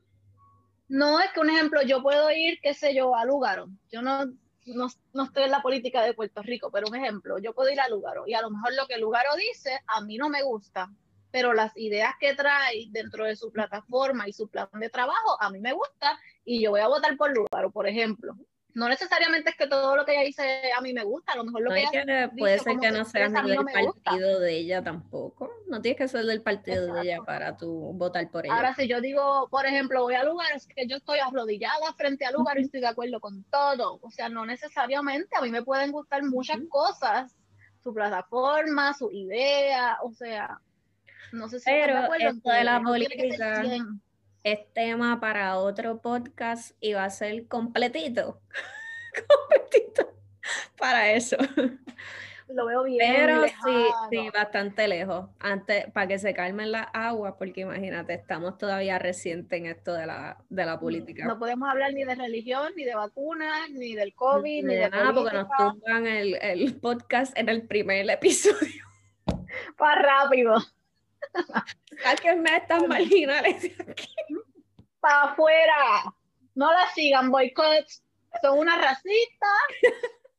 No, 0.88 1.18
es 1.20 1.30
que 1.32 1.40
un 1.40 1.50
ejemplo, 1.50 1.82
yo 1.82 2.02
puedo 2.02 2.30
ir, 2.30 2.58
qué 2.62 2.74
sé 2.74 2.94
yo, 2.94 3.16
a 3.16 3.24
Lugaro. 3.24 3.68
Yo 3.90 4.02
no, 4.02 4.26
no, 4.66 4.88
no, 5.12 5.24
estoy 5.24 5.44
en 5.44 5.50
la 5.50 5.62
política 5.62 6.02
de 6.02 6.14
Puerto 6.14 6.42
Rico, 6.42 6.70
pero 6.70 6.86
un 6.88 6.96
ejemplo, 6.96 7.38
yo 7.38 7.54
puedo 7.54 7.70
ir 7.70 7.80
a 7.80 7.88
Lugaro 7.88 8.24
y 8.26 8.34
a 8.34 8.42
lo 8.42 8.50
mejor 8.50 8.74
lo 8.74 8.86
que 8.86 8.98
Lugaro 8.98 9.34
dice 9.36 9.80
a 9.86 10.00
mí 10.00 10.16
no 10.16 10.28
me 10.28 10.42
gusta, 10.42 10.90
pero 11.30 11.52
las 11.52 11.76
ideas 11.76 12.14
que 12.20 12.34
trae 12.34 12.86
dentro 12.90 13.24
de 13.24 13.36
su 13.36 13.50
plataforma 13.50 14.28
y 14.28 14.32
su 14.32 14.48
plan 14.48 14.68
de 14.72 14.88
trabajo 14.88 15.36
a 15.40 15.50
mí 15.50 15.60
me 15.60 15.72
gusta 15.72 16.18
y 16.44 16.62
yo 16.62 16.70
voy 16.70 16.80
a 16.80 16.88
votar 16.88 17.16
por 17.16 17.34
Lugaro, 17.34 17.70
por 17.70 17.86
ejemplo 17.86 18.36
no 18.74 18.88
necesariamente 18.88 19.50
es 19.50 19.56
que 19.56 19.68
todo 19.68 19.96
lo 19.96 20.04
que 20.04 20.12
ella 20.14 20.24
dice 20.24 20.72
a 20.76 20.80
mí 20.80 20.92
me 20.92 21.04
gusta, 21.04 21.32
a 21.32 21.36
lo 21.36 21.44
mejor 21.44 21.62
lo 21.62 21.70
no 21.70 21.76
que, 21.76 21.86
que 21.92 22.00
ella 22.02 22.30
puede 22.36 22.58
ser 22.58 22.76
que 22.78 22.90
no 22.90 23.04
sea 23.04 23.26
a 23.26 23.28
mí 23.28 23.48
del 23.50 23.56
no 23.56 23.62
me 23.62 23.84
gusta. 23.84 24.02
partido 24.10 24.40
de 24.40 24.52
ella 24.56 24.82
tampoco. 24.82 25.50
No 25.68 25.80
tienes 25.80 25.98
que 25.98 26.08
ser 26.08 26.24
del 26.26 26.42
partido 26.42 26.92
de 26.94 27.02
ella 27.02 27.18
para 27.24 27.56
tú 27.56 27.92
votar 27.94 28.28
por 28.30 28.44
ella. 28.44 28.54
Ahora, 28.56 28.74
si 28.74 28.88
yo 28.88 29.00
digo, 29.00 29.48
por 29.48 29.64
ejemplo, 29.64 30.02
voy 30.02 30.14
a 30.14 30.24
lugares 30.24 30.66
que 30.66 30.86
yo 30.86 30.96
estoy 30.96 31.20
arrodillada 31.20 31.92
frente 31.96 32.26
al 32.26 32.34
lugar 32.34 32.58
y 32.58 32.62
estoy 32.62 32.80
de 32.80 32.88
acuerdo 32.88 33.20
con 33.20 33.44
todo, 33.44 33.98
o 34.02 34.10
sea, 34.10 34.28
no 34.28 34.44
necesariamente, 34.44 35.36
a 35.36 35.40
mí 35.40 35.50
me 35.50 35.62
pueden 35.62 35.92
gustar 35.92 36.22
muchas 36.24 36.58
cosas, 36.68 37.34
su 37.82 37.94
plataforma, 37.94 38.92
su 38.94 39.10
idea, 39.12 39.98
o 40.02 40.12
sea, 40.12 40.58
no 41.32 41.48
sé 41.48 41.60
si 41.60 41.66
Pero 41.66 42.12
esto 42.14 42.50
de 42.50 42.64
la 42.64 42.80
política- 42.80 43.62
100. 43.62 44.00
Es 44.44 44.72
tema 44.74 45.18
para 45.20 45.56
otro 45.56 46.00
podcast 46.00 46.76
y 46.80 46.92
va 46.92 47.04
a 47.04 47.10
ser 47.10 47.48
completito. 47.48 48.40
completito 49.28 50.14
para 50.76 51.12
eso. 51.12 51.36
lo 52.48 52.66
veo 52.66 52.84
bien 52.84 52.98
Pero 53.14 53.44
sí, 53.44 53.86
sí, 54.10 54.30
bastante 54.32 54.86
lejos. 54.86 55.30
Antes, 55.40 55.90
para 55.92 56.06
que 56.06 56.18
se 56.18 56.34
calmen 56.34 56.72
las 56.72 56.88
aguas, 56.92 57.34
porque 57.38 57.62
imagínate, 57.62 58.12
estamos 58.12 58.58
todavía 58.58 58.98
recientes 58.98 59.58
en 59.58 59.66
esto 59.66 59.94
de 59.94 60.06
la, 60.06 60.36
de 60.50 60.66
la 60.66 60.78
política. 60.78 61.24
No 61.24 61.38
podemos 61.38 61.70
hablar 61.70 61.94
ni 61.94 62.04
de 62.04 62.14
religión, 62.14 62.72
ni 62.76 62.84
de 62.84 62.94
vacunas, 62.94 63.70
ni 63.70 63.94
del 63.94 64.14
COVID, 64.14 64.62
ni, 64.62 64.62
Ni 64.62 64.74
de 64.74 64.80
de 64.80 64.90
nada, 64.90 65.14
porque 65.14 65.36
nos 65.36 65.48
tumban 65.56 66.06
el, 66.06 66.34
el 66.34 66.78
podcast 66.80 67.36
en 67.38 67.48
el 67.48 67.66
primer 67.66 68.08
episodio. 68.10 68.84
Para 69.78 70.02
rápido, 70.02 70.56
Sáquenme 72.02 72.56
estas 72.56 72.86
marginales 72.86 73.72
para 75.00 75.22
afuera. 75.32 76.04
No 76.54 76.72
la 76.72 76.86
sigan, 76.94 77.30
boicots. 77.30 78.02
Son 78.42 78.58
unas 78.58 78.80
racistas, 78.80 79.58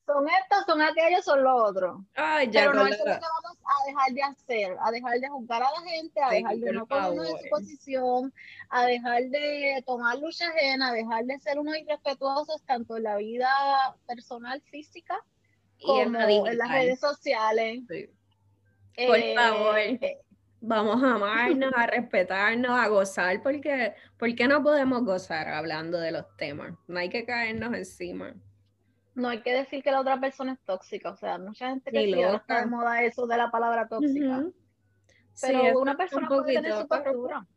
son 0.05 0.27
estos, 0.27 0.65
son 0.65 0.81
aquellos, 0.81 1.23
son 1.23 1.43
los 1.43 1.61
otros. 1.69 2.01
Ay, 2.15 2.49
ya, 2.51 2.61
Pero 2.61 2.73
no 2.73 2.87
es 2.87 2.97
lo 2.97 3.05
que 3.05 3.09
vamos 3.11 3.57
a 3.63 3.85
dejar 3.87 4.11
de 4.11 4.21
hacer, 4.23 4.77
a 4.81 4.91
dejar 4.91 5.19
de 5.19 5.29
juzgar 5.29 5.63
a 5.63 5.71
la 5.71 5.89
gente, 5.89 6.21
a 6.21 6.29
dejar 6.29 6.57
de 6.57 6.71
no 6.73 6.85
ponernos 6.85 7.29
en 7.29 7.37
su 7.37 7.49
posición, 7.49 8.33
a 8.69 8.85
dejar 8.85 9.23
de 9.23 9.81
tomar 9.85 10.17
lucha 10.19 10.45
ajena, 10.49 10.89
a 10.89 10.91
dejar 10.93 11.23
de 11.23 11.39
ser 11.39 11.57
unos 11.57 11.77
irrespetuosos 11.77 12.61
tanto 12.65 12.97
en 12.97 13.03
la 13.03 13.15
vida 13.15 13.47
personal, 14.07 14.61
física, 14.69 15.17
y 15.77 15.99
en 15.99 16.13
como 16.13 16.47
en 16.47 16.57
las 16.57 16.69
redes 16.69 16.99
sociales. 16.99 17.79
Sí. 17.89 18.09
Por 19.07 19.17
Eh, 19.17 19.35
favor. 19.35 19.77
eh, 19.79 20.21
Vamos 20.67 21.03
a 21.03 21.15
amarnos, 21.15 21.71
a 21.75 21.85
respetarnos, 21.85 22.71
a 22.71 22.87
gozar, 22.87 23.41
porque 23.43 23.93
¿por 24.17 24.33
qué 24.33 24.47
no 24.47 24.63
podemos 24.63 25.03
gozar 25.03 25.47
hablando 25.47 25.99
de 25.99 26.11
los 26.11 26.25
temas? 26.37 26.73
No 26.87 26.99
hay 26.99 27.09
que 27.09 27.23
caernos 27.23 27.73
encima. 27.75 28.33
no 29.13 29.29
hay 29.29 29.41
que 29.41 29.53
decir 29.53 29.83
que 29.83 29.91
la 29.91 30.01
otra 30.01 30.19
persona 30.19 30.53
es 30.53 30.59
tóxica, 30.65 31.11
o 31.11 31.15
sea, 31.15 31.37
mucha 31.37 31.69
gente 31.69 31.91
que 31.91 32.03
sí, 32.03 32.19
está 32.19 32.61
de 32.61 32.65
moda 32.65 33.03
eso 33.03 33.27
de 33.27 33.37
la 33.37 33.49
palabra 33.49 33.87
tóxica, 33.87 34.43
pero 35.41 35.79
una 35.79 35.95
persona 35.95 36.27
un 36.29 36.37
puede 36.37 36.53
tener 36.55 36.73
su 36.73 36.87
postura. 36.87 37.47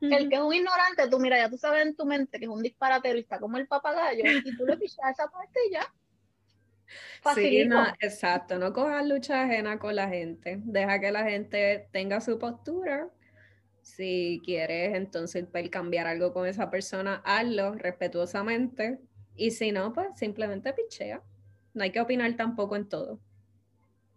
El 0.00 0.30
que 0.30 0.36
es 0.36 0.40
un 0.40 0.54
ignorante, 0.54 1.08
tú 1.10 1.18
mira, 1.18 1.36
ya 1.36 1.50
tú 1.50 1.58
sabes 1.58 1.86
en 1.86 1.94
tu 1.94 2.06
mente 2.06 2.38
que 2.38 2.46
es 2.46 2.50
un 2.50 2.62
disparatero 2.62 3.18
y 3.18 3.20
está 3.20 3.38
como 3.38 3.58
el 3.58 3.68
papagayo, 3.68 4.24
y 4.24 4.56
tú 4.56 4.64
le 4.64 4.78
pichas 4.78 5.10
esa 5.12 5.28
parte 5.28 5.60
y 5.68 5.74
ya. 5.74 5.86
Sí, 7.34 7.64
no, 7.66 7.86
exacto, 8.00 8.58
no 8.58 8.72
cojas 8.72 9.06
lucha 9.06 9.42
ajena 9.42 9.78
con 9.78 9.94
la 9.96 10.08
gente, 10.08 10.60
deja 10.64 11.00
que 11.00 11.12
la 11.12 11.24
gente 11.24 11.88
tenga 11.92 12.20
su 12.20 12.38
postura. 12.38 13.08
Si 13.82 14.40
quieres 14.44 14.94
entonces 14.94 15.46
pues, 15.50 15.68
cambiar 15.70 16.06
algo 16.06 16.32
con 16.32 16.46
esa 16.46 16.70
persona, 16.70 17.22
hazlo 17.24 17.74
respetuosamente. 17.74 19.00
Y 19.34 19.52
si 19.52 19.72
no, 19.72 19.92
pues 19.92 20.08
simplemente 20.16 20.72
pichea. 20.72 21.22
No 21.72 21.84
hay 21.84 21.90
que 21.90 22.00
opinar 22.00 22.34
tampoco 22.36 22.76
en 22.76 22.88
todo. 22.88 23.20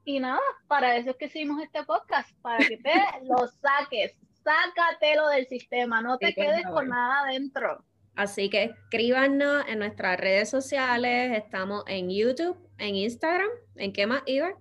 Y 0.06 0.20
nada, 0.20 0.42
para 0.68 0.98
eso 0.98 1.12
es 1.12 1.16
que 1.16 1.26
hicimos 1.26 1.64
este 1.64 1.84
podcast, 1.84 2.30
para 2.42 2.66
que 2.66 2.78
te 2.78 2.92
lo 3.24 3.48
saques, 3.48 4.18
sácatelo 4.44 5.30
del 5.30 5.48
sistema, 5.48 6.02
no 6.02 6.18
te 6.18 6.28
Sí, 6.28 6.34
quedes 6.34 6.66
con 6.66 6.90
nada 6.90 7.22
adentro. 7.22 7.86
Así 8.16 8.50
que 8.50 8.64
escríbanos 8.64 9.66
en 9.68 9.80
nuestras 9.80 10.20
redes 10.20 10.50
sociales. 10.50 11.36
Estamos 11.38 11.84
en 11.88 12.10
YouTube, 12.10 12.58
en 12.78 12.96
Instagram. 12.96 13.50
¿En 13.76 13.94
qué 13.94 14.08
más, 14.08 14.24
Iber? 14.26 14.56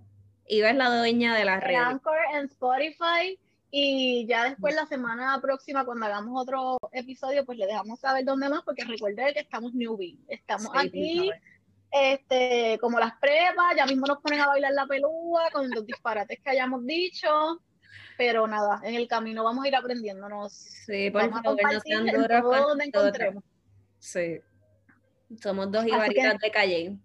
Iber 0.46 0.72
es 0.72 0.77
la 0.77 0.96
dueña 0.96 1.35
de 1.37 1.44
las 1.44 1.62
redes. 1.62 1.79
Anchor, 1.79 2.18
en 2.35 2.46
Spotify, 2.46 3.38
y 3.75 4.27
ya 4.27 4.44
después 4.51 4.75
la 4.75 4.85
semana 4.85 5.40
próxima, 5.40 5.87
cuando 5.87 6.05
hagamos 6.05 6.40
otro 6.40 6.77
episodio, 6.92 7.46
pues 7.46 7.57
le 7.57 7.66
dejamos 7.66 8.01
saber 8.01 8.22
dónde 8.25 8.51
más, 8.51 8.62
porque 8.64 8.85
recuerden 8.85 9.33
que 9.33 9.40
estamos 9.40 9.72
newbie, 9.72 10.18
estamos 10.29 10.70
Sí, 10.72 10.87
aquí, 10.88 11.31
este, 11.90 12.79
como 12.83 12.98
las 12.98 13.14
prepas, 13.18 13.75
ya 13.75 13.87
mismo 13.87 14.07
nos 14.07 14.18
ponen 14.18 14.40
a 14.40 14.48
bailar 14.48 14.72
la 14.72 14.87
pelúa 14.87 15.48
con 15.53 15.70
los 15.70 15.87
disparates 15.87 16.38
que 16.44 16.51
hayamos 16.51 16.85
dicho, 16.85 17.29
pero 18.18 18.46
nada, 18.46 18.83
en 18.85 18.94
el 18.94 19.09
camino 19.09 19.42
vamos 19.42 19.64
a 19.64 19.68
ir 19.68 19.77
aprendiéndonos. 19.77 20.53
Sí, 20.53 21.11
por 21.11 21.31
Vamos 21.31 21.40
a 21.40 21.72
no 21.72 21.81
sean 21.81 22.07
duros 22.07 22.42
todo 22.42 22.68
donde 22.68 22.85
encontremos. 22.85 23.42
Sí. 23.98 24.38
Somos 25.42 25.72
dos 25.72 25.87
ibaritas 25.87 26.38
de 26.38 26.51
calle. 26.51 26.96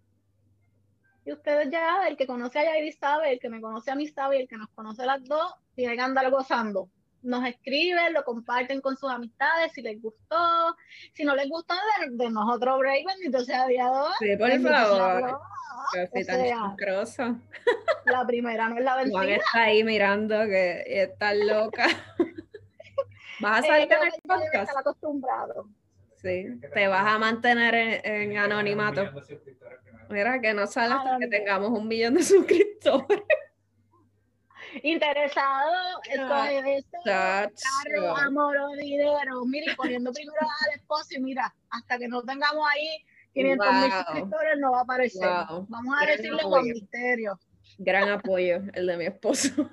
Y 1.27 1.33
ustedes 1.33 1.69
ya, 1.69 2.07
el 2.07 2.15
que 2.15 2.25
conoce 2.25 2.57
a 2.57 2.63
Yairi 2.63 2.93
sabe, 2.93 3.33
el 3.33 3.39
que 3.41 3.49
me 3.49 3.59
conoce 3.59 3.91
a 3.91 3.95
mí 3.95 4.07
sabe, 4.07 4.37
y 4.37 4.41
el 4.43 4.47
que 4.47 4.55
nos 4.55 4.69
conoce 4.69 5.03
a 5.03 5.07
las 5.07 5.25
dos, 5.25 5.55
tiene 5.75 5.97
que 5.97 6.01
andar 6.01 6.31
gozando. 6.31 6.89
Nos 7.21 7.45
escriben, 7.45 8.13
lo 8.13 8.23
comparten 8.23 8.79
con 8.79 8.95
sus 8.95 9.11
amistades, 9.11 9.73
si 9.73 9.81
les 9.81 10.01
gustó, 10.01 10.73
si 11.11 11.25
no 11.25 11.35
les 11.35 11.49
gustó, 11.49 11.73
de, 11.99 12.11
de 12.11 12.31
nosotros 12.31 12.79
break, 12.79 13.05
bendito 13.05 13.43
sea 13.43 13.67
Dios. 13.67 14.07
Sí, 14.19 14.37
por 14.37 14.49
favor. 14.71 15.41
Casi 15.91 16.23
o 16.23 16.25
tan 16.25 17.05
sea. 17.07 17.35
La 18.05 18.25
primera 18.25 18.69
no 18.69 18.77
es 18.77 18.85
la 18.85 18.93
Juan 18.93 19.11
vencida. 19.11 19.35
está 19.35 19.63
ahí 19.63 19.83
mirando 19.83 20.45
que 20.45 20.81
está 20.85 21.33
loca. 21.33 21.87
¿Vas 23.41 23.65
a 23.65 23.67
salir 23.67 23.91
en 23.91 24.01
el 24.01 24.21
podcast? 24.25 24.69
estar 24.69 24.77
acostumbrado. 24.79 25.67
Sí, 26.15 26.47
te 26.73 26.87
vas 26.87 27.05
a 27.05 27.19
mantener 27.19 27.75
en, 27.75 28.31
en 28.31 28.37
anonimato. 28.37 29.11
Mira, 30.09 30.39
que 30.39 30.53
no 30.53 30.67
sale 30.67 30.93
hasta 30.93 31.17
que 31.19 31.27
tengamos 31.27 31.69
un 31.71 31.87
millón 31.87 32.15
de 32.15 32.23
suscriptores. 32.23 33.23
Interesado 34.83 35.71
ah, 36.19 36.49
con 36.49 36.67
esto, 36.67 36.97
carro, 37.05 38.17
amor 38.17 38.57
o 38.57 38.75
dinero. 38.75 39.45
Mira, 39.45 39.75
poniendo 39.75 40.11
primero 40.11 40.39
al 40.41 40.75
esposo 40.75 41.07
y 41.11 41.19
mira, 41.19 41.53
hasta 41.69 41.97
que 41.97 42.07
no 42.07 42.21
tengamos 42.21 42.65
ahí 42.73 43.05
500 43.33 43.73
mil 43.73 43.91
suscriptores 43.91 44.59
no 44.59 44.71
va 44.71 44.79
a 44.79 44.81
aparecer. 44.81 45.27
Vamos 45.67 45.95
a 45.99 46.05
decirle 46.05 46.43
con 46.43 46.65
misterio. 46.65 47.39
Gran 47.77 48.09
apoyo 48.09 48.61
el 48.73 48.87
de 48.87 48.97
mi 48.97 49.05
esposo. 49.05 49.69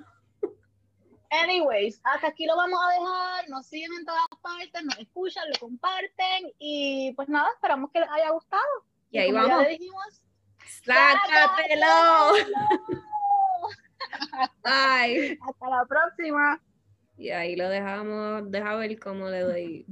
Anyways, 1.29 1.99
hasta 2.03 2.27
aquí 2.27 2.45
lo 2.45 2.55
vamos 2.55 2.79
a 2.79 2.99
dejar. 2.99 3.49
Nos 3.49 3.65
siguen 3.67 3.91
en 3.99 4.05
todas 4.05 4.27
partes, 4.41 4.83
nos 4.83 4.97
escuchan, 4.99 5.43
lo 5.51 5.59
comparten 5.59 6.51
y 6.59 7.13
pues 7.15 7.27
nada, 7.27 7.49
esperamos 7.53 7.91
que 7.91 7.99
les 7.99 8.09
haya 8.09 8.29
gustado. 8.29 8.63
Y, 9.11 9.17
ahí 9.17 9.31
vamos. 9.31 9.49
Ya 9.49 9.69
dijimos, 9.69 10.21
¡Sácatelo! 10.83 12.33
Bye. 14.63 15.39
Hasta 15.41 15.69
la 15.69 15.85
próxima. 15.85 16.61
Y 17.17 17.29
ahí 17.29 17.55
lo 17.55 17.69
dejamos. 17.69 18.51
Deja 18.51 18.75
ver 18.75 18.99
cómo 18.99 19.29
le 19.29 19.39
doy. 19.41 19.85